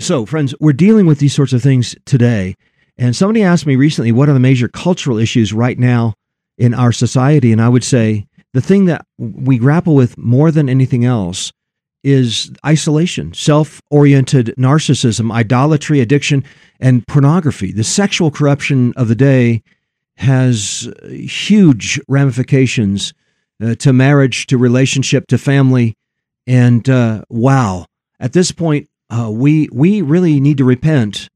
So, 0.00 0.26
friends, 0.26 0.54
we're 0.58 0.72
dealing 0.72 1.06
with 1.06 1.20
these 1.20 1.34
sorts 1.34 1.52
of 1.52 1.62
things 1.62 1.94
today. 2.04 2.56
And 2.96 3.14
somebody 3.14 3.42
asked 3.42 3.66
me 3.66 3.76
recently, 3.76 4.12
what 4.12 4.28
are 4.28 4.32
the 4.32 4.40
major 4.40 4.68
cultural 4.68 5.18
issues 5.18 5.52
right 5.52 5.78
now 5.78 6.14
in 6.58 6.74
our 6.74 6.92
society? 6.92 7.52
And 7.52 7.60
I 7.60 7.68
would 7.68 7.84
say 7.84 8.26
the 8.54 8.62
thing 8.62 8.86
that 8.86 9.04
we 9.18 9.58
grapple 9.58 9.94
with 9.94 10.16
more 10.16 10.50
than 10.50 10.68
anything 10.68 11.04
else 11.04 11.52
is 12.04 12.52
isolation, 12.64 13.34
self 13.34 13.80
oriented 13.90 14.54
narcissism, 14.56 15.32
idolatry, 15.32 16.00
addiction, 16.00 16.44
and 16.78 17.06
pornography. 17.06 17.72
The 17.72 17.84
sexual 17.84 18.30
corruption 18.30 18.92
of 18.96 19.08
the 19.08 19.14
day 19.16 19.62
has 20.16 20.88
huge 21.02 22.00
ramifications 22.08 23.12
uh, 23.60 23.74
to 23.76 23.92
marriage, 23.92 24.46
to 24.46 24.56
relationship, 24.56 25.26
to 25.28 25.38
family. 25.38 25.94
And 26.46 26.88
uh, 26.88 27.24
wow, 27.28 27.86
at 28.20 28.34
this 28.34 28.52
point, 28.52 28.88
uh, 29.10 29.30
we 29.32 29.68
we 29.72 30.00
really 30.00 30.38
need 30.38 30.58
to 30.58 30.64
repent 30.64 31.28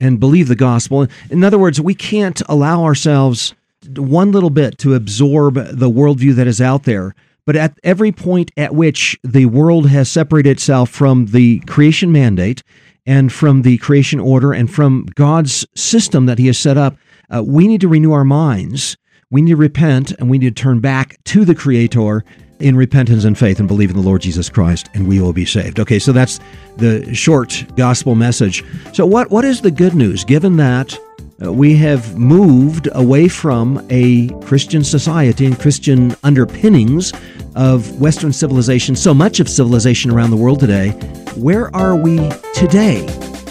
and 0.00 0.20
believe 0.20 0.46
the 0.46 0.54
gospel. 0.54 1.08
In 1.28 1.42
other 1.42 1.58
words, 1.58 1.80
we 1.80 1.94
can't 1.94 2.40
allow 2.48 2.84
ourselves 2.84 3.54
one 3.96 4.32
little 4.32 4.50
bit 4.50 4.78
to 4.78 4.94
absorb 4.94 5.54
the 5.54 5.90
worldview 5.90 6.34
that 6.34 6.46
is 6.46 6.60
out 6.60 6.84
there. 6.84 7.14
But 7.44 7.56
at 7.56 7.78
every 7.82 8.12
point 8.12 8.52
at 8.56 8.74
which 8.74 9.18
the 9.24 9.46
world 9.46 9.88
has 9.88 10.08
separated 10.10 10.50
itself 10.50 10.90
from 10.90 11.26
the 11.26 11.60
creation 11.60 12.12
mandate 12.12 12.62
and 13.04 13.32
from 13.32 13.62
the 13.62 13.78
creation 13.78 14.20
order 14.20 14.52
and 14.52 14.72
from 14.72 15.06
God's 15.14 15.66
system 15.74 16.26
that 16.26 16.38
He 16.38 16.46
has 16.46 16.58
set 16.58 16.76
up, 16.76 16.96
uh, 17.30 17.42
we 17.44 17.66
need 17.66 17.80
to 17.80 17.88
renew 17.88 18.12
our 18.12 18.24
minds. 18.24 18.96
We 19.30 19.42
need 19.42 19.52
to 19.52 19.56
repent 19.56 20.12
and 20.12 20.30
we 20.30 20.38
need 20.38 20.54
to 20.56 20.62
turn 20.62 20.80
back 20.80 21.16
to 21.24 21.44
the 21.44 21.54
Creator 21.54 22.24
in 22.60 22.76
repentance 22.76 23.24
and 23.24 23.36
faith 23.36 23.58
and 23.58 23.66
believe 23.66 23.90
in 23.90 23.96
the 23.96 24.02
Lord 24.02 24.22
Jesus 24.22 24.48
Christ, 24.48 24.88
and 24.94 25.08
we 25.08 25.20
will 25.20 25.32
be 25.32 25.44
saved. 25.44 25.80
Okay, 25.80 25.98
so 25.98 26.12
that's 26.12 26.38
the 26.76 27.12
short 27.12 27.64
gospel 27.76 28.14
message. 28.14 28.64
So, 28.92 29.04
what, 29.04 29.30
what 29.30 29.44
is 29.44 29.60
the 29.60 29.70
good 29.70 29.94
news 29.94 30.24
given 30.24 30.56
that 30.58 30.96
Uh, 31.42 31.52
we 31.52 31.74
have 31.74 32.16
moved 32.16 32.88
away 32.92 33.26
from 33.26 33.84
a 33.90 34.28
Christian 34.44 34.84
society 34.84 35.46
and 35.46 35.58
Christian 35.58 36.14
underpinnings 36.22 37.12
of 37.56 38.00
Western 38.00 38.32
civilization, 38.32 38.94
so 38.94 39.12
much 39.12 39.40
of 39.40 39.48
civilization 39.48 40.10
around 40.10 40.30
the 40.30 40.36
world 40.36 40.60
today? 40.60 40.90
Where 41.36 41.74
are 41.74 41.96
we 41.96 42.30
today? 42.54 43.06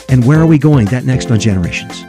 And 0.09 0.25
where 0.25 0.39
are 0.39 0.45
we 0.45 0.57
going? 0.57 0.85
That 0.87 1.05
next 1.05 1.31
on 1.31 1.39
Generations. 1.39 2.05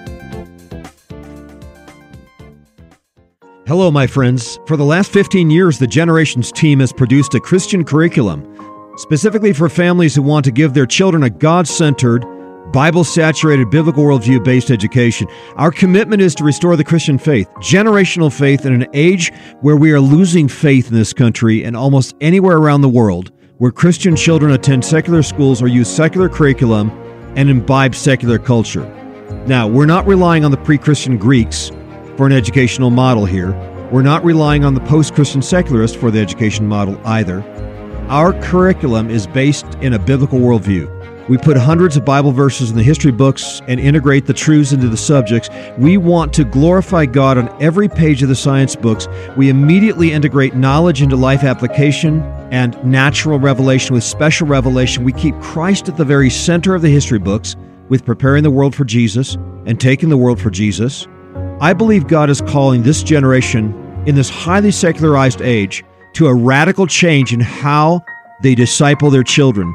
Hello, 3.66 3.90
my 3.90 4.06
friends. 4.06 4.58
For 4.66 4.76
the 4.76 4.84
last 4.84 5.12
15 5.12 5.50
years, 5.50 5.78
the 5.78 5.86
Generations 5.86 6.52
team 6.52 6.80
has 6.80 6.92
produced 6.92 7.34
a 7.34 7.40
Christian 7.40 7.84
curriculum 7.84 8.48
specifically 8.96 9.52
for 9.52 9.68
families 9.68 10.14
who 10.14 10.22
want 10.22 10.44
to 10.44 10.50
give 10.52 10.74
their 10.74 10.86
children 10.86 11.22
a 11.22 11.30
God 11.30 11.66
centered, 11.66 12.24
Bible 12.72 13.04
saturated, 13.04 13.68
biblical 13.68 14.02
worldview 14.02 14.42
based 14.42 14.70
education. 14.70 15.28
Our 15.56 15.70
commitment 15.70 16.22
is 16.22 16.34
to 16.36 16.44
restore 16.44 16.74
the 16.74 16.84
Christian 16.84 17.18
faith, 17.18 17.46
generational 17.56 18.32
faith, 18.32 18.64
in 18.64 18.72
an 18.72 18.86
age 18.94 19.30
where 19.60 19.76
we 19.76 19.92
are 19.92 20.00
losing 20.00 20.48
faith 20.48 20.88
in 20.88 20.94
this 20.94 21.12
country 21.12 21.64
and 21.64 21.76
almost 21.76 22.14
anywhere 22.22 22.56
around 22.56 22.80
the 22.80 22.88
world, 22.88 23.30
where 23.58 23.70
Christian 23.70 24.16
children 24.16 24.52
attend 24.52 24.86
secular 24.86 25.22
schools 25.22 25.60
or 25.60 25.68
use 25.68 25.94
secular 25.94 26.30
curriculum 26.30 26.90
and 27.36 27.50
imbibe 27.50 27.94
secular 27.94 28.38
culture. 28.38 28.86
Now, 29.46 29.68
we're 29.68 29.86
not 29.86 30.06
relying 30.06 30.42
on 30.42 30.50
the 30.50 30.56
pre 30.56 30.78
Christian 30.78 31.18
Greeks 31.18 31.70
for 32.16 32.24
an 32.24 32.32
educational 32.32 32.88
model 32.88 33.26
here. 33.26 33.52
We're 33.90 34.00
not 34.00 34.24
relying 34.24 34.64
on 34.64 34.72
the 34.72 34.80
post 34.80 35.14
Christian 35.14 35.42
secularists 35.42 35.96
for 35.96 36.10
the 36.10 36.20
education 36.20 36.66
model 36.66 36.98
either. 37.04 37.42
Our 38.08 38.32
curriculum 38.42 39.10
is 39.10 39.26
based 39.26 39.66
in 39.82 39.92
a 39.92 39.98
biblical 39.98 40.38
worldview. 40.38 41.01
We 41.32 41.38
put 41.38 41.56
hundreds 41.56 41.96
of 41.96 42.04
Bible 42.04 42.30
verses 42.30 42.70
in 42.70 42.76
the 42.76 42.82
history 42.82 43.10
books 43.10 43.62
and 43.66 43.80
integrate 43.80 44.26
the 44.26 44.34
truths 44.34 44.72
into 44.72 44.90
the 44.90 44.98
subjects. 44.98 45.48
We 45.78 45.96
want 45.96 46.34
to 46.34 46.44
glorify 46.44 47.06
God 47.06 47.38
on 47.38 47.48
every 47.58 47.88
page 47.88 48.22
of 48.22 48.28
the 48.28 48.34
science 48.34 48.76
books. 48.76 49.08
We 49.34 49.48
immediately 49.48 50.12
integrate 50.12 50.54
knowledge 50.54 51.00
into 51.00 51.16
life 51.16 51.42
application 51.42 52.20
and 52.50 52.76
natural 52.84 53.38
revelation 53.38 53.94
with 53.94 54.04
special 54.04 54.46
revelation. 54.46 55.04
We 55.04 55.14
keep 55.14 55.34
Christ 55.40 55.88
at 55.88 55.96
the 55.96 56.04
very 56.04 56.28
center 56.28 56.74
of 56.74 56.82
the 56.82 56.90
history 56.90 57.18
books 57.18 57.56
with 57.88 58.04
preparing 58.04 58.42
the 58.42 58.50
world 58.50 58.74
for 58.74 58.84
Jesus 58.84 59.36
and 59.64 59.80
taking 59.80 60.10
the 60.10 60.18
world 60.18 60.38
for 60.38 60.50
Jesus. 60.50 61.08
I 61.62 61.72
believe 61.72 62.08
God 62.08 62.28
is 62.28 62.42
calling 62.42 62.82
this 62.82 63.02
generation 63.02 63.72
in 64.04 64.16
this 64.16 64.28
highly 64.28 64.70
secularized 64.70 65.40
age 65.40 65.82
to 66.12 66.26
a 66.26 66.34
radical 66.34 66.86
change 66.86 67.32
in 67.32 67.40
how 67.40 68.04
they 68.42 68.54
disciple 68.54 69.08
their 69.08 69.24
children. 69.24 69.74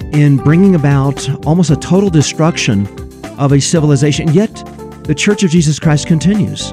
in 0.13 0.37
bringing 0.37 0.75
about 0.75 1.45
almost 1.45 1.69
a 1.69 1.75
total 1.75 2.09
destruction 2.09 2.87
of 3.37 3.51
a 3.51 3.59
civilization. 3.61 4.31
Yet 4.33 4.53
the 5.03 5.15
Church 5.15 5.43
of 5.43 5.49
Jesus 5.49 5.79
Christ 5.79 6.07
continues. 6.07 6.71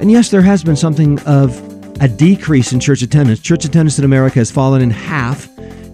And 0.00 0.10
yes, 0.10 0.30
there 0.30 0.42
has 0.42 0.62
been 0.62 0.76
something 0.76 1.18
of 1.20 1.56
a 2.00 2.08
decrease 2.08 2.72
in 2.72 2.80
church 2.80 3.02
attendance. 3.02 3.40
Church 3.40 3.64
attendance 3.64 3.98
in 3.98 4.04
America 4.04 4.38
has 4.38 4.50
fallen 4.50 4.82
in 4.82 4.90
half 4.90 5.48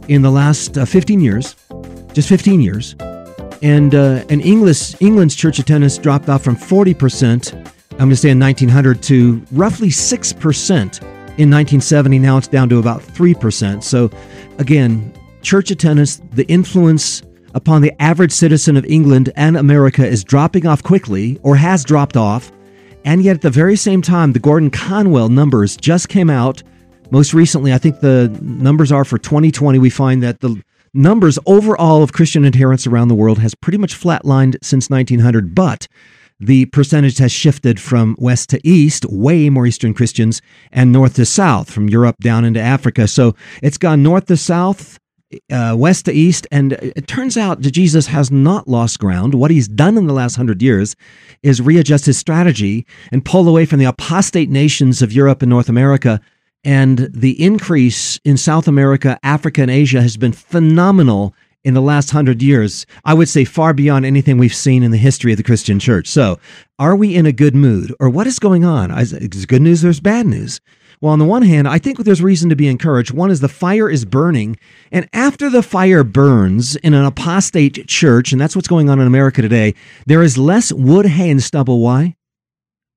in 0.08 0.22
the 0.22 0.30
last 0.30 0.76
uh, 0.76 0.84
15 0.84 1.20
years, 1.20 1.56
just 2.12 2.28
15 2.28 2.60
years. 2.60 2.94
And, 3.62 3.94
uh, 3.94 4.24
and 4.28 4.42
England's 4.42 5.34
church 5.34 5.58
attendance 5.58 5.96
dropped 5.96 6.28
off 6.28 6.44
from 6.44 6.56
40%, 6.56 7.54
I'm 7.92 7.98
going 7.98 8.10
to 8.10 8.16
say 8.16 8.30
in 8.30 8.38
1900, 8.38 9.02
to 9.04 9.42
roughly 9.52 9.88
6% 9.88 10.74
in 11.38 11.50
1970. 11.50 12.18
Now 12.18 12.36
it's 12.36 12.48
down 12.48 12.68
to 12.68 12.78
about 12.78 13.00
3%. 13.00 13.82
So, 13.82 14.10
again, 14.58 15.12
church 15.44 15.70
attendance, 15.70 16.20
the 16.32 16.46
influence 16.48 17.22
upon 17.54 17.82
the 17.82 18.02
average 18.02 18.32
citizen 18.32 18.76
of 18.76 18.84
England 18.86 19.32
and 19.36 19.56
America 19.56 20.04
is 20.06 20.24
dropping 20.24 20.66
off 20.66 20.82
quickly 20.82 21.38
or 21.42 21.56
has 21.56 21.84
dropped 21.84 22.16
off. 22.16 22.50
And 23.04 23.22
yet, 23.22 23.36
at 23.36 23.42
the 23.42 23.50
very 23.50 23.76
same 23.76 24.02
time, 24.02 24.32
the 24.32 24.38
Gordon 24.38 24.70
Conwell 24.70 25.28
numbers 25.28 25.76
just 25.76 26.08
came 26.08 26.30
out. 26.30 26.62
Most 27.10 27.34
recently, 27.34 27.72
I 27.72 27.78
think 27.78 28.00
the 28.00 28.36
numbers 28.40 28.90
are 28.90 29.04
for 29.04 29.18
2020. 29.18 29.78
We 29.78 29.90
find 29.90 30.22
that 30.22 30.40
the 30.40 30.60
numbers 30.94 31.38
overall 31.44 32.02
of 32.02 32.14
Christian 32.14 32.46
adherents 32.46 32.86
around 32.86 33.08
the 33.08 33.14
world 33.14 33.38
has 33.40 33.54
pretty 33.54 33.78
much 33.78 33.98
flatlined 33.98 34.56
since 34.62 34.88
1900, 34.88 35.54
but 35.54 35.86
the 36.40 36.66
percentage 36.66 37.18
has 37.18 37.30
shifted 37.30 37.78
from 37.78 38.16
west 38.18 38.50
to 38.50 38.60
east, 38.66 39.04
way 39.06 39.50
more 39.50 39.66
Eastern 39.66 39.94
Christians, 39.94 40.40
and 40.72 40.90
north 40.90 41.14
to 41.14 41.26
south, 41.26 41.70
from 41.70 41.88
Europe 41.88 42.16
down 42.20 42.44
into 42.44 42.60
Africa. 42.60 43.06
So 43.06 43.36
it's 43.62 43.78
gone 43.78 44.02
north 44.02 44.26
to 44.26 44.36
south, 44.36 44.98
uh, 45.50 45.74
west 45.76 46.04
to 46.06 46.12
east, 46.12 46.46
and 46.50 46.72
it 46.72 47.06
turns 47.06 47.36
out 47.36 47.62
that 47.62 47.70
Jesus 47.70 48.06
has 48.06 48.30
not 48.30 48.68
lost 48.68 48.98
ground. 48.98 49.34
What 49.34 49.50
he's 49.50 49.68
done 49.68 49.96
in 49.96 50.06
the 50.06 50.12
last 50.12 50.36
hundred 50.36 50.62
years 50.62 50.96
is 51.42 51.60
readjust 51.60 52.06
his 52.06 52.18
strategy 52.18 52.86
and 53.12 53.24
pull 53.24 53.48
away 53.48 53.66
from 53.66 53.78
the 53.78 53.84
apostate 53.84 54.50
nations 54.50 55.02
of 55.02 55.12
Europe 55.12 55.42
and 55.42 55.50
North 55.50 55.68
America. 55.68 56.20
And 56.64 57.10
the 57.12 57.42
increase 57.42 58.18
in 58.24 58.36
South 58.36 58.66
America, 58.66 59.18
Africa, 59.22 59.62
and 59.62 59.70
Asia 59.70 60.00
has 60.00 60.16
been 60.16 60.32
phenomenal 60.32 61.34
in 61.64 61.74
the 61.74 61.82
last 61.82 62.10
hundred 62.10 62.42
years, 62.42 62.86
I 63.04 63.14
would 63.14 63.28
say 63.28 63.44
far 63.44 63.72
beyond 63.72 64.04
anything 64.04 64.36
we've 64.36 64.54
seen 64.54 64.82
in 64.82 64.90
the 64.90 64.98
history 64.98 65.32
of 65.32 65.38
the 65.38 65.42
Christian 65.42 65.78
church. 65.78 66.06
So, 66.06 66.38
are 66.78 66.94
we 66.94 67.14
in 67.14 67.26
a 67.26 67.32
good 67.32 67.54
mood 67.54 67.94
or 68.00 68.10
what 68.10 68.26
is 68.26 68.38
going 68.38 68.64
on? 68.64 68.90
Is 68.90 69.12
it 69.12 69.48
good 69.48 69.62
news? 69.62 69.80
There's 69.80 70.00
bad 70.00 70.26
news. 70.26 70.60
Well, 71.04 71.12
on 71.12 71.18
the 71.18 71.26
one 71.26 71.42
hand, 71.42 71.68
I 71.68 71.76
think 71.76 71.98
there's 71.98 72.22
reason 72.22 72.48
to 72.48 72.56
be 72.56 72.66
encouraged. 72.66 73.10
One 73.10 73.30
is 73.30 73.40
the 73.40 73.46
fire 73.46 73.90
is 73.90 74.06
burning, 74.06 74.56
and 74.90 75.06
after 75.12 75.50
the 75.50 75.62
fire 75.62 76.02
burns 76.02 76.76
in 76.76 76.94
an 76.94 77.04
apostate 77.04 77.86
church, 77.86 78.32
and 78.32 78.40
that's 78.40 78.56
what's 78.56 78.68
going 78.68 78.88
on 78.88 78.98
in 78.98 79.06
America 79.06 79.42
today, 79.42 79.74
there 80.06 80.22
is 80.22 80.38
less 80.38 80.72
wood, 80.72 81.04
hay, 81.04 81.28
and 81.28 81.42
stubble. 81.42 81.80
Why? 81.80 82.16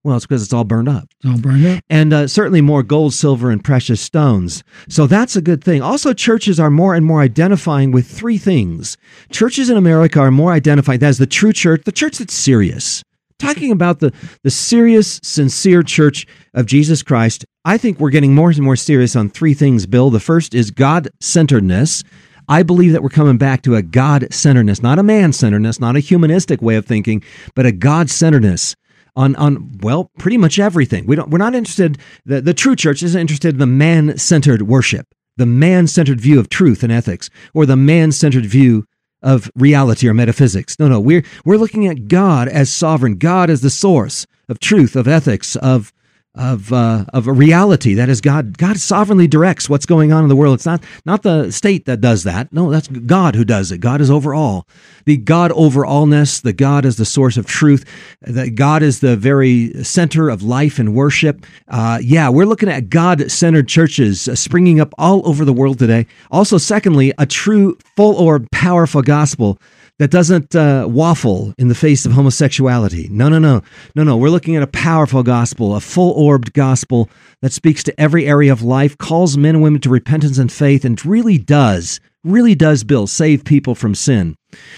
Well, 0.05 0.15
it's 0.15 0.25
because 0.25 0.41
it's 0.41 0.53
all 0.53 0.63
burned 0.63 0.87
up. 0.87 1.09
It's 1.19 1.29
all 1.29 1.37
burned 1.37 1.65
up. 1.65 1.83
And 1.89 2.13
uh, 2.13 2.27
certainly 2.27 2.61
more 2.61 2.81
gold, 2.81 3.13
silver, 3.13 3.51
and 3.51 3.61
precious 3.61 3.99
stones. 3.99 4.63
So 4.87 5.05
that's 5.05 5.35
a 5.35 5.41
good 5.41 5.61
thing. 5.61 5.81
Also, 5.81 6.13
churches 6.13 6.61
are 6.61 6.71
more 6.71 6.95
and 6.95 7.05
more 7.05 7.19
identifying 7.19 7.91
with 7.91 8.07
three 8.07 8.37
things. 8.37 8.95
Churches 9.31 9.69
in 9.69 9.75
America 9.75 10.21
are 10.21 10.31
more 10.31 10.53
identified 10.53 11.03
as 11.03 11.17
the 11.17 11.27
true 11.27 11.51
church, 11.51 11.81
the 11.83 11.91
church 11.91 12.19
that's 12.19 12.33
serious. 12.33 13.03
Talking 13.39 13.71
about 13.71 13.99
the, 13.99 14.11
the 14.43 14.49
serious, 14.49 15.19
sincere 15.23 15.83
church 15.83 16.25
of 16.55 16.65
Jesus 16.65 17.03
Christ, 17.03 17.45
I 17.65 17.77
think 17.77 17.99
we're 17.99 18.09
getting 18.09 18.33
more 18.33 18.49
and 18.49 18.63
more 18.63 18.75
serious 18.75 19.15
on 19.15 19.29
three 19.29 19.53
things, 19.53 19.85
Bill. 19.85 20.09
The 20.09 20.19
first 20.19 20.55
is 20.55 20.71
God 20.71 21.09
centeredness. 21.19 22.03
I 22.49 22.63
believe 22.63 22.93
that 22.93 23.03
we're 23.03 23.09
coming 23.09 23.37
back 23.37 23.61
to 23.63 23.75
a 23.75 23.83
God 23.83 24.33
centeredness, 24.33 24.81
not 24.81 24.97
a 24.97 25.03
man 25.03 25.33
centeredness, 25.33 25.79
not 25.79 25.95
a 25.95 25.99
humanistic 25.99 26.61
way 26.61 26.77
of 26.77 26.85
thinking, 26.85 27.23
but 27.53 27.65
a 27.65 27.71
God 27.71 28.09
centeredness 28.09 28.75
on 29.15 29.35
on 29.35 29.77
well 29.81 30.11
pretty 30.17 30.37
much 30.37 30.57
everything. 30.57 31.05
We 31.05 31.15
don't 31.15 31.29
we're 31.29 31.39
not 31.39 31.55
interested 31.55 31.97
the, 32.25 32.39
the 32.39 32.53
true 32.53 32.75
church 32.75 33.03
isn't 33.03 33.19
interested 33.19 33.55
in 33.55 33.59
the 33.59 33.65
man-centered 33.67 34.61
worship, 34.63 35.07
the 35.35 35.45
man-centered 35.45 36.21
view 36.21 36.39
of 36.39 36.49
truth 36.49 36.83
and 36.83 36.91
ethics, 36.91 37.29
or 37.53 37.65
the 37.65 37.75
man-centered 37.75 38.45
view 38.45 38.85
of 39.27 39.51
reality 39.55 40.07
or 40.07 40.13
metaphysics. 40.13 40.79
No, 40.79 40.87
no, 40.87 40.99
we're 41.01 41.23
we're 41.43 41.57
looking 41.57 41.85
at 41.85 42.07
God 42.07 42.47
as 42.47 42.69
sovereign, 42.69 43.17
God 43.17 43.49
as 43.49 43.59
the 43.59 43.69
source 43.69 44.25
of 44.47 44.59
truth, 44.59 44.95
of 44.95 45.07
ethics, 45.07 45.57
of 45.57 45.91
of 46.37 46.71
uh, 46.71 47.05
of 47.13 47.27
a 47.27 47.33
reality 47.33 47.95
that 47.95 48.09
is 48.09 48.21
God. 48.21 48.57
God 48.57 48.77
sovereignly 48.77 49.27
directs 49.27 49.69
what's 49.69 49.85
going 49.85 50.13
on 50.13 50.23
in 50.23 50.29
the 50.29 50.35
world. 50.35 50.55
It's 50.55 50.65
not 50.65 50.83
not 51.05 51.23
the 51.23 51.51
state 51.51 51.85
that 51.85 52.01
does 52.01 52.23
that. 52.23 52.53
No, 52.53 52.69
that's 52.69 52.87
God 52.87 53.35
who 53.35 53.43
does 53.43 53.71
it. 53.71 53.79
God 53.79 54.01
is 54.01 54.11
over 54.11 54.33
all. 54.33 54.67
The 55.05 55.17
God 55.17 55.51
over 55.53 55.81
allness. 55.81 56.41
The 56.41 56.53
God 56.53 56.85
is 56.85 56.97
the 56.97 57.05
source 57.05 57.37
of 57.37 57.45
truth. 57.45 57.85
That 58.21 58.55
God 58.55 58.83
is 58.83 58.99
the 58.99 59.17
very 59.17 59.83
center 59.83 60.29
of 60.29 60.43
life 60.43 60.79
and 60.79 60.93
worship. 60.93 61.45
Uh, 61.67 61.99
yeah, 62.01 62.29
we're 62.29 62.45
looking 62.45 62.69
at 62.69 62.89
God 62.89 63.31
centered 63.31 63.67
churches 63.67 64.27
uh, 64.27 64.35
springing 64.35 64.79
up 64.79 64.93
all 64.97 65.27
over 65.27 65.43
the 65.43 65.53
world 65.53 65.79
today. 65.79 66.05
Also, 66.31 66.57
secondly, 66.57 67.13
a 67.17 67.25
true, 67.25 67.77
full 67.95 68.15
or 68.15 68.41
powerful 68.51 69.01
gospel 69.01 69.59
that 69.99 70.11
doesn't 70.11 70.55
uh, 70.55 70.85
waffle 70.87 71.53
in 71.57 71.69
the 71.69 71.75
face 71.75 72.05
of 72.05 72.11
homosexuality. 72.11 73.07
No, 73.09 73.29
no, 73.29 73.39
no. 73.39 73.61
No, 73.95 74.03
no. 74.03 74.17
We're 74.17 74.29
looking 74.29 74.55
at 74.55 74.63
a 74.63 74.67
powerful 74.67 75.23
gospel, 75.23 75.75
a 75.75 75.81
full 75.81 76.11
orbed 76.11 76.53
gospel 76.53 77.09
that 77.41 77.53
speaks 77.53 77.83
to 77.83 77.99
every 77.99 78.27
area 78.27 78.51
of 78.51 78.61
life, 78.61 78.97
calls 78.97 79.37
men 79.37 79.55
and 79.55 79.63
women 79.63 79.81
to 79.81 79.89
repentance 79.89 80.37
and 80.37 80.51
faith, 80.51 80.85
and 80.85 81.03
really 81.05 81.37
does, 81.37 81.99
really 82.23 82.55
does, 82.55 82.83
Bill, 82.83 83.07
save 83.07 83.43
people 83.43 83.75
from 83.75 83.95
sin. 83.95 84.35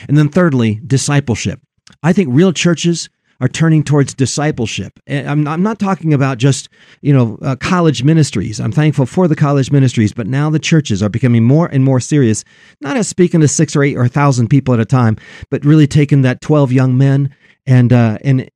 And 0.08 0.18
then 0.18 0.30
thirdly, 0.30 0.80
discipleship. 0.86 1.60
I 2.02 2.14
think 2.14 2.30
real 2.32 2.54
churches 2.54 3.10
are 3.42 3.48
turning 3.48 3.84
towards 3.84 4.14
discipleship. 4.14 5.00
I'm, 5.08 5.48
I'm 5.48 5.64
not 5.64 5.80
talking 5.80 6.14
about 6.14 6.38
just 6.38 6.70
you 7.02 7.14
know 7.14 7.38
uh, 7.42 7.56
college 7.56 8.04
ministries. 8.04 8.60
I'm 8.60 8.72
thankful 8.72 9.06
for 9.06 9.28
the 9.28 9.36
college 9.36 9.72
ministries, 9.72 10.14
but 10.14 10.28
now 10.28 10.50
the 10.50 10.60
churches 10.60 11.02
are 11.02 11.10
becoming 11.10 11.44
more 11.44 11.68
and 11.68 11.84
more 11.84 12.00
serious, 12.00 12.44
not 12.82 12.98
as 12.98 13.08
speaking 13.08 13.42
to 13.42 13.48
six 13.48 13.76
or 13.76 13.84
eight 13.84 13.98
or 13.98 14.04
a 14.04 14.10
thousand 14.10 14.50
people 14.50 14.74
at 14.74 14.80
a 14.80 14.86
time, 14.86 15.18
but 15.50 15.64
really 15.66 15.88
taking 15.88 16.22
that 16.22 16.42
12 16.42 16.72
young 16.72 16.98
men 16.98 17.34
and 17.70 17.94
uh, 17.94 18.18
and 18.24 18.50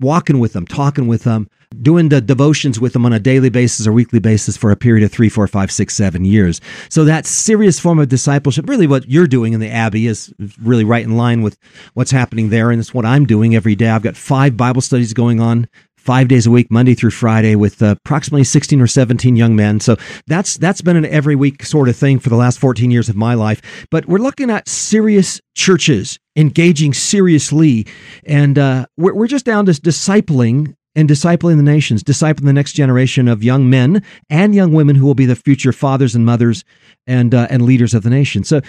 walking 0.00 0.40
with 0.40 0.52
them, 0.52 0.66
talking 0.66 1.06
with 1.06 1.22
them, 1.22 1.48
doing 1.80 2.08
the 2.08 2.20
devotions 2.20 2.80
with 2.80 2.92
them 2.92 3.06
on 3.06 3.12
a 3.12 3.20
daily 3.20 3.50
basis 3.50 3.86
or 3.86 3.92
weekly 3.92 4.18
basis 4.18 4.56
for 4.56 4.72
a 4.72 4.76
period 4.76 5.04
of 5.04 5.12
three, 5.12 5.28
four, 5.28 5.46
five, 5.46 5.70
six, 5.70 5.94
seven 5.94 6.24
years. 6.24 6.60
So 6.90 7.04
that 7.04 7.24
serious 7.24 7.78
form 7.78 8.00
of 8.00 8.08
discipleship, 8.08 8.68
really 8.68 8.88
what 8.88 9.08
you're 9.08 9.28
doing 9.28 9.52
in 9.52 9.60
the 9.60 9.70
Abbey 9.70 10.08
is 10.08 10.34
really 10.60 10.84
right 10.84 11.04
in 11.04 11.16
line 11.16 11.42
with 11.42 11.56
what's 11.94 12.10
happening 12.10 12.50
there. 12.50 12.72
And 12.72 12.80
it's 12.80 12.92
what 12.92 13.06
I'm 13.06 13.26
doing 13.26 13.54
every 13.54 13.76
day. 13.76 13.90
I've 13.90 14.02
got 14.02 14.16
five 14.16 14.56
Bible 14.56 14.80
studies 14.80 15.12
going 15.12 15.40
on 15.40 15.68
five 16.08 16.26
days 16.26 16.46
a 16.46 16.50
week, 16.50 16.70
Monday 16.70 16.94
through 16.94 17.10
Friday, 17.10 17.54
with 17.54 17.82
uh, 17.82 17.94
approximately 18.02 18.42
16 18.42 18.80
or 18.80 18.86
17 18.86 19.36
young 19.36 19.54
men. 19.54 19.78
So 19.78 19.98
that's 20.26 20.56
that's 20.56 20.80
been 20.80 20.96
an 20.96 21.04
every 21.04 21.36
week 21.36 21.62
sort 21.62 21.86
of 21.86 21.96
thing 21.96 22.18
for 22.18 22.30
the 22.30 22.34
last 22.34 22.58
14 22.58 22.90
years 22.90 23.10
of 23.10 23.14
my 23.14 23.34
life. 23.34 23.60
But 23.90 24.06
we're 24.06 24.16
looking 24.16 24.48
at 24.48 24.70
serious 24.70 25.38
churches 25.54 26.18
engaging 26.34 26.94
seriously, 26.94 27.86
and 28.24 28.58
uh, 28.58 28.86
we're, 28.96 29.12
we're 29.12 29.26
just 29.26 29.44
down 29.44 29.66
to 29.66 29.72
discipling 29.72 30.74
and 30.96 31.10
discipling 31.10 31.58
the 31.58 31.62
nations, 31.62 32.02
discipling 32.02 32.46
the 32.46 32.54
next 32.54 32.72
generation 32.72 33.28
of 33.28 33.44
young 33.44 33.68
men 33.68 34.02
and 34.30 34.54
young 34.54 34.72
women 34.72 34.96
who 34.96 35.04
will 35.04 35.14
be 35.14 35.26
the 35.26 35.36
future 35.36 35.72
fathers 35.72 36.14
and 36.14 36.24
mothers 36.24 36.64
and 37.06 37.34
uh, 37.34 37.48
and 37.50 37.66
leaders 37.66 37.92
of 37.92 38.02
the 38.02 38.10
nation. 38.10 38.44
So, 38.44 38.62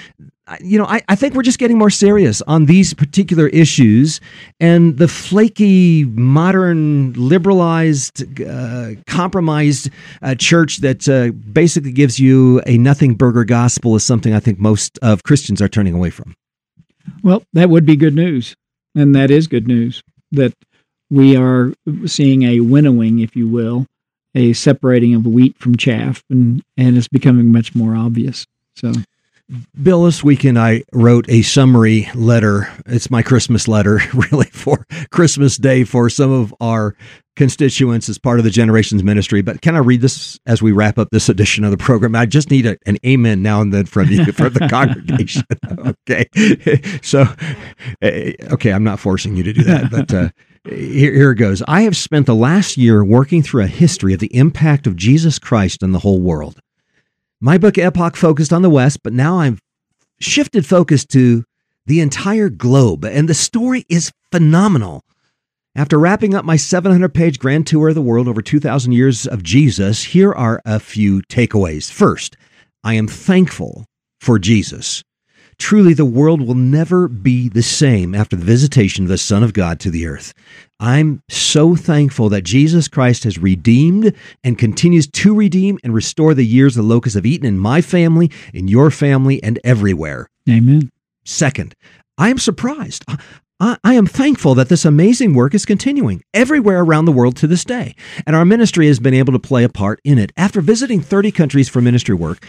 you 0.61 0.77
know, 0.77 0.85
I, 0.85 1.01
I 1.07 1.15
think 1.15 1.33
we're 1.33 1.43
just 1.43 1.59
getting 1.59 1.77
more 1.77 1.89
serious 1.89 2.41
on 2.43 2.65
these 2.65 2.93
particular 2.93 3.47
issues, 3.47 4.19
and 4.59 4.97
the 4.97 5.07
flaky, 5.07 6.05
modern, 6.05 7.13
liberalized, 7.13 8.41
uh, 8.41 8.91
compromised 9.07 9.89
uh, 10.21 10.35
church 10.35 10.77
that 10.77 11.07
uh, 11.07 11.31
basically 11.51 11.91
gives 11.91 12.19
you 12.19 12.61
a 12.65 12.77
nothing 12.77 13.15
burger 13.15 13.43
gospel 13.43 13.95
is 13.95 14.03
something 14.03 14.33
I 14.33 14.39
think 14.39 14.59
most 14.59 14.97
of 15.01 15.23
Christians 15.23 15.61
are 15.61 15.69
turning 15.69 15.93
away 15.93 16.09
from. 16.09 16.35
Well, 17.23 17.43
that 17.53 17.69
would 17.69 17.85
be 17.85 17.95
good 17.95 18.15
news, 18.15 18.55
and 18.95 19.15
that 19.15 19.31
is 19.31 19.47
good 19.47 19.67
news 19.67 20.03
that 20.31 20.53
we 21.09 21.35
are 21.35 21.73
seeing 22.05 22.43
a 22.43 22.59
winnowing, 22.59 23.19
if 23.19 23.35
you 23.35 23.47
will, 23.47 23.85
a 24.35 24.53
separating 24.53 25.15
of 25.15 25.25
wheat 25.25 25.57
from 25.57 25.75
chaff, 25.75 26.23
and 26.29 26.63
and 26.77 26.97
it's 26.97 27.07
becoming 27.07 27.51
much 27.51 27.75
more 27.75 27.95
obvious. 27.95 28.45
So. 28.75 28.93
Bill, 29.81 30.03
this 30.03 30.23
weekend 30.23 30.59
I 30.59 30.83
wrote 30.93 31.27
a 31.27 31.41
summary 31.41 32.07
letter. 32.13 32.71
It's 32.85 33.09
my 33.09 33.23
Christmas 33.23 33.67
letter, 33.67 33.99
really, 34.13 34.49
for 34.51 34.85
Christmas 35.11 35.57
Day 35.57 35.83
for 35.85 36.07
some 36.09 36.31
of 36.31 36.53
our 36.61 36.95
constituents 37.35 38.09
as 38.09 38.19
part 38.19 38.37
of 38.37 38.45
the 38.45 38.51
Generations 38.51 39.03
Ministry. 39.03 39.41
But 39.41 39.61
can 39.61 39.75
I 39.75 39.79
read 39.79 40.01
this 40.01 40.39
as 40.45 40.61
we 40.61 40.71
wrap 40.71 40.99
up 40.99 41.07
this 41.11 41.29
edition 41.29 41.63
of 41.63 41.71
the 41.71 41.77
program? 41.77 42.15
I 42.15 42.27
just 42.27 42.51
need 42.51 42.67
a, 42.67 42.77
an 42.85 42.97
amen 43.03 43.41
now 43.41 43.61
and 43.61 43.73
then 43.73 43.87
from 43.87 44.09
you, 44.09 44.23
from 44.33 44.53
the 44.53 44.67
congregation. 44.69 45.43
okay. 46.09 46.27
So, 47.01 47.25
eh, 48.03 48.33
okay, 48.51 48.71
I'm 48.71 48.83
not 48.83 48.99
forcing 48.99 49.35
you 49.35 49.43
to 49.43 49.53
do 49.53 49.63
that, 49.63 49.89
but. 49.89 50.13
Uh, 50.13 50.29
here, 50.65 51.13
here 51.13 51.31
it 51.31 51.37
goes. 51.37 51.63
I 51.69 51.81
have 51.83 51.95
spent 51.95 52.25
the 52.25 52.35
last 52.35 52.75
year 52.77 53.03
working 53.03 53.41
through 53.41 53.63
a 53.63 53.67
history 53.67 54.13
of 54.13 54.19
the 54.19 54.35
impact 54.35 54.85
of 54.85 54.97
Jesus 54.97 55.39
Christ 55.39 55.81
on 55.81 55.93
the 55.93 55.99
whole 55.99 56.19
world. 56.19 56.59
My 57.41 57.57
book 57.57 57.77
Epoch 57.77 58.17
focused 58.17 58.51
on 58.51 58.63
the 58.63 58.69
West, 58.69 59.01
but 59.01 59.13
now 59.13 59.39
I've 59.39 59.61
shifted 60.19 60.65
focus 60.65 61.05
to 61.07 61.45
the 61.85 62.01
entire 62.01 62.49
globe, 62.49 63.05
and 63.05 63.29
the 63.29 63.33
story 63.33 63.85
is 63.87 64.11
phenomenal. 64.29 65.03
After 65.73 65.97
wrapping 65.97 66.33
up 66.33 66.43
my 66.43 66.57
700 66.57 67.13
page 67.13 67.39
grand 67.39 67.65
tour 67.65 67.89
of 67.89 67.95
the 67.95 68.01
world 68.01 68.27
over 68.27 68.41
2,000 68.41 68.91
years 68.91 69.25
of 69.25 69.41
Jesus, 69.41 70.03
here 70.03 70.33
are 70.33 70.61
a 70.65 70.81
few 70.81 71.21
takeaways. 71.23 71.89
First, 71.89 72.35
I 72.83 72.95
am 72.95 73.07
thankful 73.07 73.85
for 74.19 74.37
Jesus. 74.37 75.01
Truly, 75.59 75.93
the 75.93 76.05
world 76.05 76.41
will 76.41 76.55
never 76.55 77.07
be 77.07 77.49
the 77.49 77.61
same 77.61 78.15
after 78.15 78.35
the 78.35 78.45
visitation 78.45 79.03
of 79.03 79.09
the 79.09 79.17
Son 79.17 79.43
of 79.43 79.53
God 79.53 79.79
to 79.81 79.91
the 79.91 80.07
earth. 80.07 80.33
I'm 80.79 81.21
so 81.29 81.75
thankful 81.75 82.29
that 82.29 82.43
Jesus 82.43 82.87
Christ 82.87 83.25
has 83.25 83.37
redeemed 83.37 84.15
and 84.43 84.57
continues 84.57 85.05
to 85.07 85.35
redeem 85.35 85.77
and 85.83 85.93
restore 85.93 86.33
the 86.33 86.45
years 86.45 86.75
the 86.75 86.81
locusts 86.81 87.15
have 87.15 87.25
eaten 87.25 87.45
in 87.45 87.59
my 87.59 87.81
family, 87.81 88.31
in 88.53 88.69
your 88.69 88.89
family, 88.89 89.43
and 89.43 89.59
everywhere. 89.63 90.29
Amen. 90.49 90.89
Second, 91.25 91.75
I 92.17 92.29
am 92.29 92.37
surprised. 92.37 93.05
I, 93.61 93.77
am 93.83 94.07
thankful 94.07 94.55
that 94.55 94.69
this 94.69 94.85
amazing 94.85 95.33
work 95.33 95.53
is 95.53 95.65
continuing 95.65 96.23
everywhere 96.33 96.79
around 96.79 97.05
the 97.05 97.11
world 97.11 97.35
to 97.37 97.47
this 97.47 97.65
day, 97.65 97.93
and 98.25 98.33
our 98.33 98.45
ministry 98.45 98.87
has 98.87 99.01
been 99.01 99.13
able 99.13 99.33
to 99.33 99.39
play 99.39 99.65
a 99.65 99.69
part 99.69 99.99
in 100.05 100.17
it. 100.17 100.31
After 100.37 100.61
visiting 100.61 101.01
30 101.01 101.31
countries 101.31 101.67
for 101.67 101.81
ministry 101.81 102.15
work, 102.15 102.45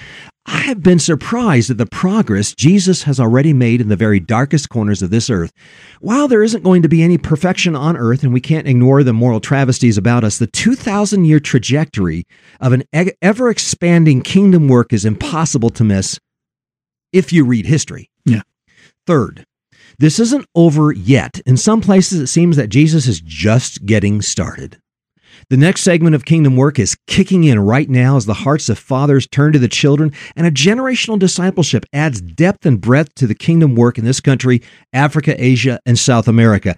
I 0.52 0.62
have 0.62 0.82
been 0.82 0.98
surprised 0.98 1.70
at 1.70 1.78
the 1.78 1.86
progress 1.86 2.54
Jesus 2.54 3.04
has 3.04 3.20
already 3.20 3.52
made 3.52 3.80
in 3.80 3.86
the 3.86 3.94
very 3.94 4.18
darkest 4.18 4.68
corners 4.68 5.00
of 5.00 5.10
this 5.10 5.30
earth. 5.30 5.52
While 6.00 6.26
there 6.26 6.42
isn't 6.42 6.64
going 6.64 6.82
to 6.82 6.88
be 6.88 7.04
any 7.04 7.18
perfection 7.18 7.76
on 7.76 7.96
earth, 7.96 8.24
and 8.24 8.32
we 8.32 8.40
can't 8.40 8.66
ignore 8.66 9.04
the 9.04 9.12
moral 9.12 9.38
travesties 9.38 9.96
about 9.96 10.24
us, 10.24 10.38
the 10.38 10.48
2,000 10.48 11.24
year 11.24 11.38
trajectory 11.38 12.26
of 12.60 12.72
an 12.72 12.82
ever 13.22 13.48
expanding 13.48 14.22
kingdom 14.22 14.66
work 14.66 14.92
is 14.92 15.04
impossible 15.04 15.70
to 15.70 15.84
miss 15.84 16.18
if 17.12 17.32
you 17.32 17.44
read 17.44 17.66
history. 17.66 18.10
Yeah. 18.24 18.42
Third, 19.06 19.46
this 20.00 20.18
isn't 20.18 20.46
over 20.56 20.90
yet. 20.90 21.38
In 21.46 21.56
some 21.56 21.80
places, 21.80 22.20
it 22.20 22.26
seems 22.26 22.56
that 22.56 22.70
Jesus 22.70 23.06
is 23.06 23.20
just 23.20 23.86
getting 23.86 24.20
started. 24.20 24.80
The 25.50 25.56
next 25.56 25.82
segment 25.82 26.14
of 26.14 26.24
Kingdom 26.24 26.54
Work 26.54 26.78
is 26.78 26.96
kicking 27.08 27.42
in 27.42 27.58
right 27.58 27.90
now 27.90 28.16
as 28.16 28.24
the 28.24 28.34
hearts 28.34 28.68
of 28.68 28.78
fathers 28.78 29.26
turn 29.26 29.52
to 29.52 29.58
the 29.58 29.66
children, 29.66 30.12
and 30.36 30.46
a 30.46 30.50
generational 30.52 31.18
discipleship 31.18 31.84
adds 31.92 32.20
depth 32.20 32.66
and 32.66 32.80
breadth 32.80 33.16
to 33.16 33.26
the 33.26 33.34
kingdom 33.34 33.74
work 33.74 33.98
in 33.98 34.04
this 34.04 34.20
country, 34.20 34.62
Africa, 34.92 35.34
Asia, 35.36 35.80
and 35.84 35.98
South 35.98 36.28
America. 36.28 36.76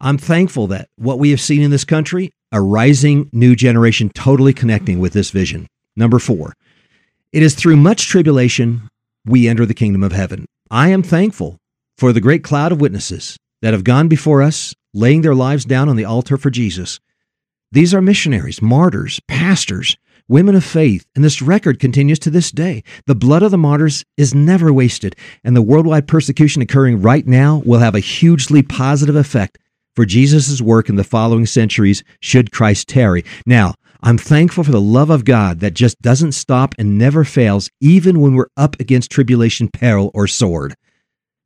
I'm 0.00 0.16
thankful 0.16 0.68
that 0.68 0.90
what 0.94 1.18
we 1.18 1.30
have 1.30 1.40
seen 1.40 1.60
in 1.60 1.72
this 1.72 1.82
country, 1.82 2.30
a 2.52 2.62
rising 2.62 3.28
new 3.32 3.56
generation 3.56 4.10
totally 4.10 4.52
connecting 4.52 5.00
with 5.00 5.12
this 5.12 5.32
vision. 5.32 5.66
Number 5.96 6.20
four, 6.20 6.54
it 7.32 7.42
is 7.42 7.56
through 7.56 7.78
much 7.78 8.06
tribulation 8.06 8.90
we 9.26 9.48
enter 9.48 9.66
the 9.66 9.74
kingdom 9.74 10.04
of 10.04 10.12
heaven. 10.12 10.46
I 10.70 10.90
am 10.90 11.02
thankful 11.02 11.58
for 11.98 12.12
the 12.12 12.20
great 12.20 12.44
cloud 12.44 12.70
of 12.70 12.80
witnesses 12.80 13.36
that 13.60 13.74
have 13.74 13.82
gone 13.82 14.06
before 14.06 14.40
us, 14.40 14.72
laying 14.92 15.22
their 15.22 15.34
lives 15.34 15.64
down 15.64 15.88
on 15.88 15.96
the 15.96 16.04
altar 16.04 16.36
for 16.36 16.50
Jesus. 16.50 17.00
These 17.74 17.92
are 17.92 18.00
missionaries, 18.00 18.62
martyrs, 18.62 19.18
pastors, 19.26 19.96
women 20.28 20.54
of 20.54 20.62
faith, 20.62 21.04
and 21.16 21.24
this 21.24 21.42
record 21.42 21.80
continues 21.80 22.20
to 22.20 22.30
this 22.30 22.52
day. 22.52 22.84
The 23.08 23.16
blood 23.16 23.42
of 23.42 23.50
the 23.50 23.58
martyrs 23.58 24.04
is 24.16 24.32
never 24.32 24.72
wasted, 24.72 25.16
and 25.42 25.56
the 25.56 25.60
worldwide 25.60 26.06
persecution 26.06 26.62
occurring 26.62 27.02
right 27.02 27.26
now 27.26 27.62
will 27.66 27.80
have 27.80 27.96
a 27.96 27.98
hugely 27.98 28.62
positive 28.62 29.16
effect 29.16 29.58
for 29.96 30.04
Jesus' 30.04 30.60
work 30.60 30.88
in 30.88 30.94
the 30.94 31.02
following 31.02 31.46
centuries 31.46 32.04
should 32.20 32.52
Christ 32.52 32.86
tarry. 32.86 33.24
Now, 33.44 33.74
I'm 34.04 34.18
thankful 34.18 34.62
for 34.62 34.70
the 34.70 34.80
love 34.80 35.10
of 35.10 35.24
God 35.24 35.58
that 35.58 35.74
just 35.74 36.00
doesn't 36.00 36.30
stop 36.30 36.76
and 36.78 36.96
never 36.96 37.24
fails, 37.24 37.70
even 37.80 38.20
when 38.20 38.36
we're 38.36 38.46
up 38.56 38.78
against 38.78 39.10
tribulation, 39.10 39.66
peril, 39.66 40.12
or 40.14 40.28
sword. 40.28 40.76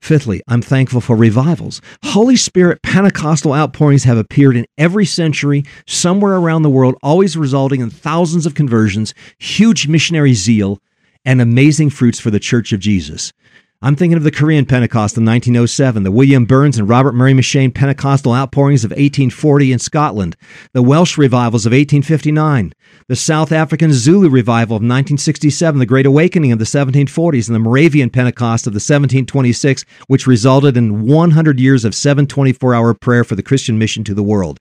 Fifthly, 0.00 0.40
I'm 0.48 0.62
thankful 0.62 1.00
for 1.00 1.16
revivals. 1.16 1.80
Holy 2.04 2.36
Spirit 2.36 2.82
Pentecostal 2.82 3.52
outpourings 3.52 4.04
have 4.04 4.16
appeared 4.16 4.56
in 4.56 4.66
every 4.78 5.04
century, 5.04 5.64
somewhere 5.86 6.36
around 6.36 6.62
the 6.62 6.70
world, 6.70 6.96
always 7.02 7.36
resulting 7.36 7.80
in 7.80 7.90
thousands 7.90 8.46
of 8.46 8.54
conversions, 8.54 9.12
huge 9.38 9.88
missionary 9.88 10.34
zeal, 10.34 10.80
and 11.24 11.40
amazing 11.40 11.90
fruits 11.90 12.20
for 12.20 12.30
the 12.30 12.40
Church 12.40 12.72
of 12.72 12.80
Jesus. 12.80 13.32
I'm 13.80 13.94
thinking 13.94 14.16
of 14.16 14.24
the 14.24 14.32
Korean 14.32 14.66
Pentecost 14.66 15.16
in 15.16 15.24
1907, 15.24 16.02
the 16.02 16.10
William 16.10 16.46
Burns 16.46 16.78
and 16.78 16.88
Robert 16.88 17.14
Murray 17.14 17.32
M'Cheyne 17.32 17.72
Pentecostal 17.72 18.34
outpourings 18.34 18.82
of 18.82 18.90
1840 18.90 19.70
in 19.70 19.78
Scotland, 19.78 20.36
the 20.72 20.82
Welsh 20.82 21.16
revivals 21.16 21.64
of 21.64 21.70
1859, 21.70 22.72
the 23.06 23.14
South 23.14 23.52
African 23.52 23.92
Zulu 23.92 24.30
revival 24.30 24.74
of 24.74 24.80
1967, 24.80 25.78
the 25.78 25.86
Great 25.86 26.06
Awakening 26.06 26.50
of 26.50 26.58
the 26.58 26.64
1740s, 26.64 27.46
and 27.46 27.54
the 27.54 27.60
Moravian 27.60 28.10
Pentecost 28.10 28.66
of 28.66 28.72
the 28.72 28.78
1726, 28.78 29.84
which 30.08 30.26
resulted 30.26 30.76
in 30.76 31.06
100 31.06 31.60
years 31.60 31.84
of 31.84 31.94
724 31.94 32.74
hour 32.74 32.94
prayer 32.94 33.22
for 33.22 33.36
the 33.36 33.44
Christian 33.44 33.78
mission 33.78 34.02
to 34.02 34.14
the 34.14 34.24
world. 34.24 34.58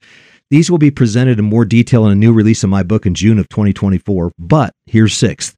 These 0.52 0.70
will 0.70 0.78
be 0.78 0.92
presented 0.92 1.40
in 1.40 1.46
more 1.46 1.66
detail 1.66 2.06
in 2.06 2.12
a 2.12 2.16
new 2.16 2.34
release 2.34 2.64
of 2.64 2.70
my 2.70 2.84
book 2.84 3.08
in 3.08 3.16
June 3.16 3.40
of 3.40 3.50
2024. 3.50 4.34
But 4.38 4.74
here's 4.86 5.16
sixth. 5.16 5.56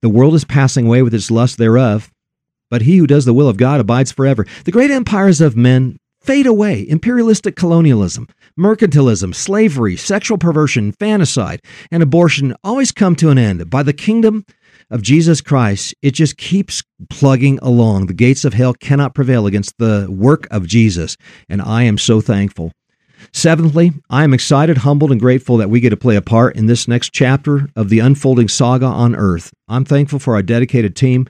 The 0.00 0.08
world 0.08 0.36
is 0.36 0.44
passing 0.44 0.86
away 0.86 1.02
with 1.02 1.12
its 1.12 1.32
lust 1.32 1.58
thereof 1.58 2.08
but 2.70 2.82
he 2.82 2.96
who 2.96 3.06
does 3.06 3.24
the 3.24 3.34
will 3.34 3.48
of 3.48 3.56
God 3.56 3.80
abides 3.80 4.12
forever. 4.12 4.46
The 4.64 4.72
great 4.72 4.90
empires 4.90 5.40
of 5.40 5.56
men 5.56 5.98
fade 6.20 6.46
away. 6.46 6.86
Imperialistic 6.88 7.56
colonialism, 7.56 8.28
mercantilism, 8.58 9.34
slavery, 9.34 9.96
sexual 9.96 10.38
perversion, 10.38 10.92
fanticide, 10.92 11.60
and 11.90 12.02
abortion 12.02 12.54
always 12.62 12.92
come 12.92 13.16
to 13.16 13.30
an 13.30 13.38
end. 13.38 13.68
By 13.70 13.82
the 13.82 13.92
kingdom 13.92 14.44
of 14.90 15.02
Jesus 15.02 15.40
Christ, 15.40 15.94
it 16.02 16.12
just 16.12 16.36
keeps 16.36 16.82
plugging 17.08 17.58
along. 17.62 18.06
The 18.06 18.14
gates 18.14 18.44
of 18.44 18.54
hell 18.54 18.74
cannot 18.74 19.14
prevail 19.14 19.46
against 19.46 19.78
the 19.78 20.06
work 20.10 20.46
of 20.50 20.66
Jesus, 20.66 21.16
and 21.48 21.62
I 21.62 21.84
am 21.84 21.98
so 21.98 22.20
thankful. 22.20 22.72
Seventhly, 23.32 23.92
I 24.08 24.24
am 24.24 24.34
excited, 24.34 24.78
humbled, 24.78 25.12
and 25.12 25.20
grateful 25.20 25.56
that 25.58 25.70
we 25.70 25.80
get 25.80 25.90
to 25.90 25.96
play 25.96 26.16
a 26.16 26.22
part 26.22 26.56
in 26.56 26.66
this 26.66 26.88
next 26.88 27.12
chapter 27.12 27.68
of 27.76 27.88
the 27.88 27.98
unfolding 27.98 28.48
saga 28.48 28.86
on 28.86 29.14
earth. 29.14 29.52
I'm 29.68 29.84
thankful 29.84 30.18
for 30.18 30.34
our 30.34 30.42
dedicated 30.42 30.96
team, 30.96 31.28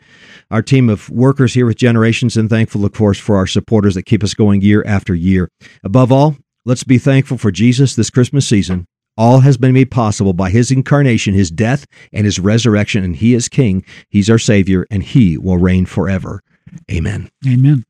our 0.51 0.63
team 0.63 0.89
of 0.89 1.11
workers 1.11 1.55
here 1.55 1.67
with 1.67 1.77
Generations, 1.77 2.37
and 2.37 2.49
thankful, 2.49 2.85
of 2.85 2.93
course, 2.93 3.19
for 3.19 3.37
our 3.37 3.47
supporters 3.47 3.95
that 3.95 4.07
keep 4.07 4.25
us 4.25 4.35
going 4.35 4.61
year 4.61 4.83
after 4.87 5.15
year. 5.15 5.49
Above 5.85 6.11
all, 6.13 6.37
let's 6.65 6.85
be 6.85 6.99
thankful 6.99 7.39
for 7.39 7.51
Jesus 7.51 7.95
this 7.95 8.11
Christmas 8.11 8.47
season. 8.47 8.87
All 9.17 9.41
has 9.41 9.59
been 9.59 9.75
made 9.75 9.91
possible 9.91 10.33
by 10.33 10.51
his 10.51 10.71
incarnation, 10.71 11.35
his 11.35 11.51
death, 11.51 11.87
and 12.13 12.25
his 12.25 12.39
resurrection, 12.39 13.05
and 13.05 13.17
he 13.17 13.35
is 13.35 13.49
king. 13.49 13.85
He's 14.09 14.31
our 14.31 14.39
Savior, 14.39 14.87
and 14.91 15.03
he 15.03 15.37
will 15.37 15.59
reign 15.59 15.85
forever. 15.85 16.43
Amen. 16.91 17.31
Amen. 17.47 17.85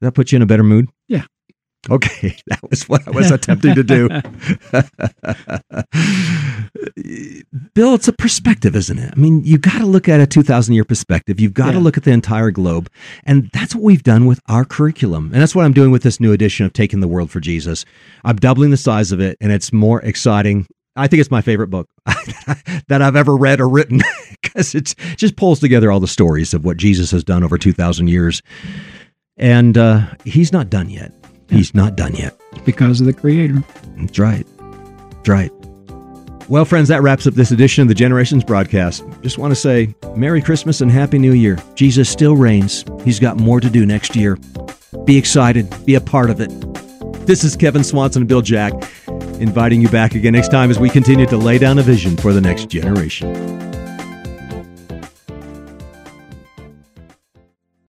That 0.00 0.12
put 0.12 0.32
you 0.32 0.36
in 0.36 0.42
a 0.42 0.46
better 0.46 0.62
mood? 0.62 0.88
Yeah. 1.08 1.24
Okay, 1.90 2.36
that 2.46 2.60
was 2.68 2.88
what 2.88 3.06
I 3.06 3.10
was 3.10 3.30
attempting 3.30 3.74
to 3.74 3.82
do. 3.82 4.08
Bill, 7.74 7.94
it's 7.94 8.08
a 8.08 8.12
perspective, 8.12 8.76
isn't 8.76 8.98
it? 8.98 9.12
I 9.14 9.18
mean, 9.18 9.42
you 9.44 9.58
got 9.58 9.78
to 9.78 9.86
look 9.86 10.08
at 10.08 10.20
a 10.20 10.26
2,000 10.26 10.74
year 10.74 10.84
perspective. 10.84 11.40
You've 11.40 11.54
got 11.54 11.66
yeah. 11.66 11.72
to 11.72 11.80
look 11.80 11.96
at 11.96 12.04
the 12.04 12.12
entire 12.12 12.50
globe. 12.50 12.90
And 13.24 13.50
that's 13.52 13.74
what 13.74 13.84
we've 13.84 14.02
done 14.02 14.26
with 14.26 14.40
our 14.48 14.64
curriculum. 14.64 15.32
And 15.32 15.42
that's 15.42 15.54
what 15.54 15.64
I'm 15.64 15.72
doing 15.72 15.90
with 15.90 16.02
this 16.02 16.20
new 16.20 16.32
edition 16.32 16.66
of 16.66 16.72
Taking 16.72 17.00
the 17.00 17.08
World 17.08 17.30
for 17.30 17.40
Jesus. 17.40 17.84
I'm 18.24 18.36
doubling 18.36 18.70
the 18.70 18.76
size 18.76 19.12
of 19.12 19.20
it, 19.20 19.36
and 19.40 19.52
it's 19.52 19.72
more 19.72 20.00
exciting. 20.02 20.66
I 20.96 21.08
think 21.08 21.20
it's 21.20 21.30
my 21.30 21.42
favorite 21.42 21.68
book 21.68 21.88
that 22.06 23.02
I've 23.02 23.16
ever 23.16 23.36
read 23.36 23.60
or 23.60 23.68
written 23.68 24.00
because 24.42 24.74
it 24.74 24.94
just 25.16 25.36
pulls 25.36 25.58
together 25.58 25.90
all 25.90 26.00
the 26.00 26.06
stories 26.06 26.54
of 26.54 26.64
what 26.64 26.76
Jesus 26.76 27.10
has 27.10 27.24
done 27.24 27.42
over 27.42 27.58
2,000 27.58 28.08
years. 28.08 28.42
And 29.36 29.76
uh, 29.76 30.06
he's 30.24 30.52
not 30.52 30.70
done 30.70 30.88
yet. 30.88 31.12
He's 31.48 31.74
not 31.74 31.96
done 31.96 32.14
yet. 32.14 32.38
Because 32.64 33.00
of 33.00 33.06
the 33.06 33.12
Creator. 33.12 33.62
That's 33.96 34.18
right. 34.18 34.46
That's 35.10 35.28
right. 35.28 35.50
Well, 36.48 36.66
friends, 36.66 36.88
that 36.88 37.02
wraps 37.02 37.26
up 37.26 37.34
this 37.34 37.50
edition 37.50 37.82
of 37.82 37.88
the 37.88 37.94
Generations 37.94 38.44
broadcast. 38.44 39.02
Just 39.22 39.38
want 39.38 39.50
to 39.50 39.56
say 39.56 39.94
Merry 40.14 40.42
Christmas 40.42 40.82
and 40.82 40.90
Happy 40.90 41.18
New 41.18 41.32
Year. 41.32 41.58
Jesus 41.74 42.08
still 42.08 42.36
reigns. 42.36 42.84
He's 43.02 43.18
got 43.18 43.38
more 43.38 43.60
to 43.60 43.70
do 43.70 43.86
next 43.86 44.14
year. 44.14 44.36
Be 45.04 45.16
excited, 45.16 45.74
be 45.86 45.94
a 45.94 46.00
part 46.00 46.28
of 46.28 46.40
it. 46.40 46.50
This 47.26 47.44
is 47.44 47.56
Kevin 47.56 47.82
Swanson 47.82 48.22
and 48.22 48.28
Bill 48.28 48.42
Jack 48.42 48.74
inviting 49.40 49.80
you 49.80 49.88
back 49.88 50.14
again 50.14 50.34
next 50.34 50.50
time 50.50 50.70
as 50.70 50.78
we 50.78 50.90
continue 50.90 51.26
to 51.26 51.36
lay 51.36 51.58
down 51.58 51.78
a 51.78 51.82
vision 51.82 52.16
for 52.16 52.32
the 52.34 52.40
next 52.40 52.68
generation. 52.68 53.73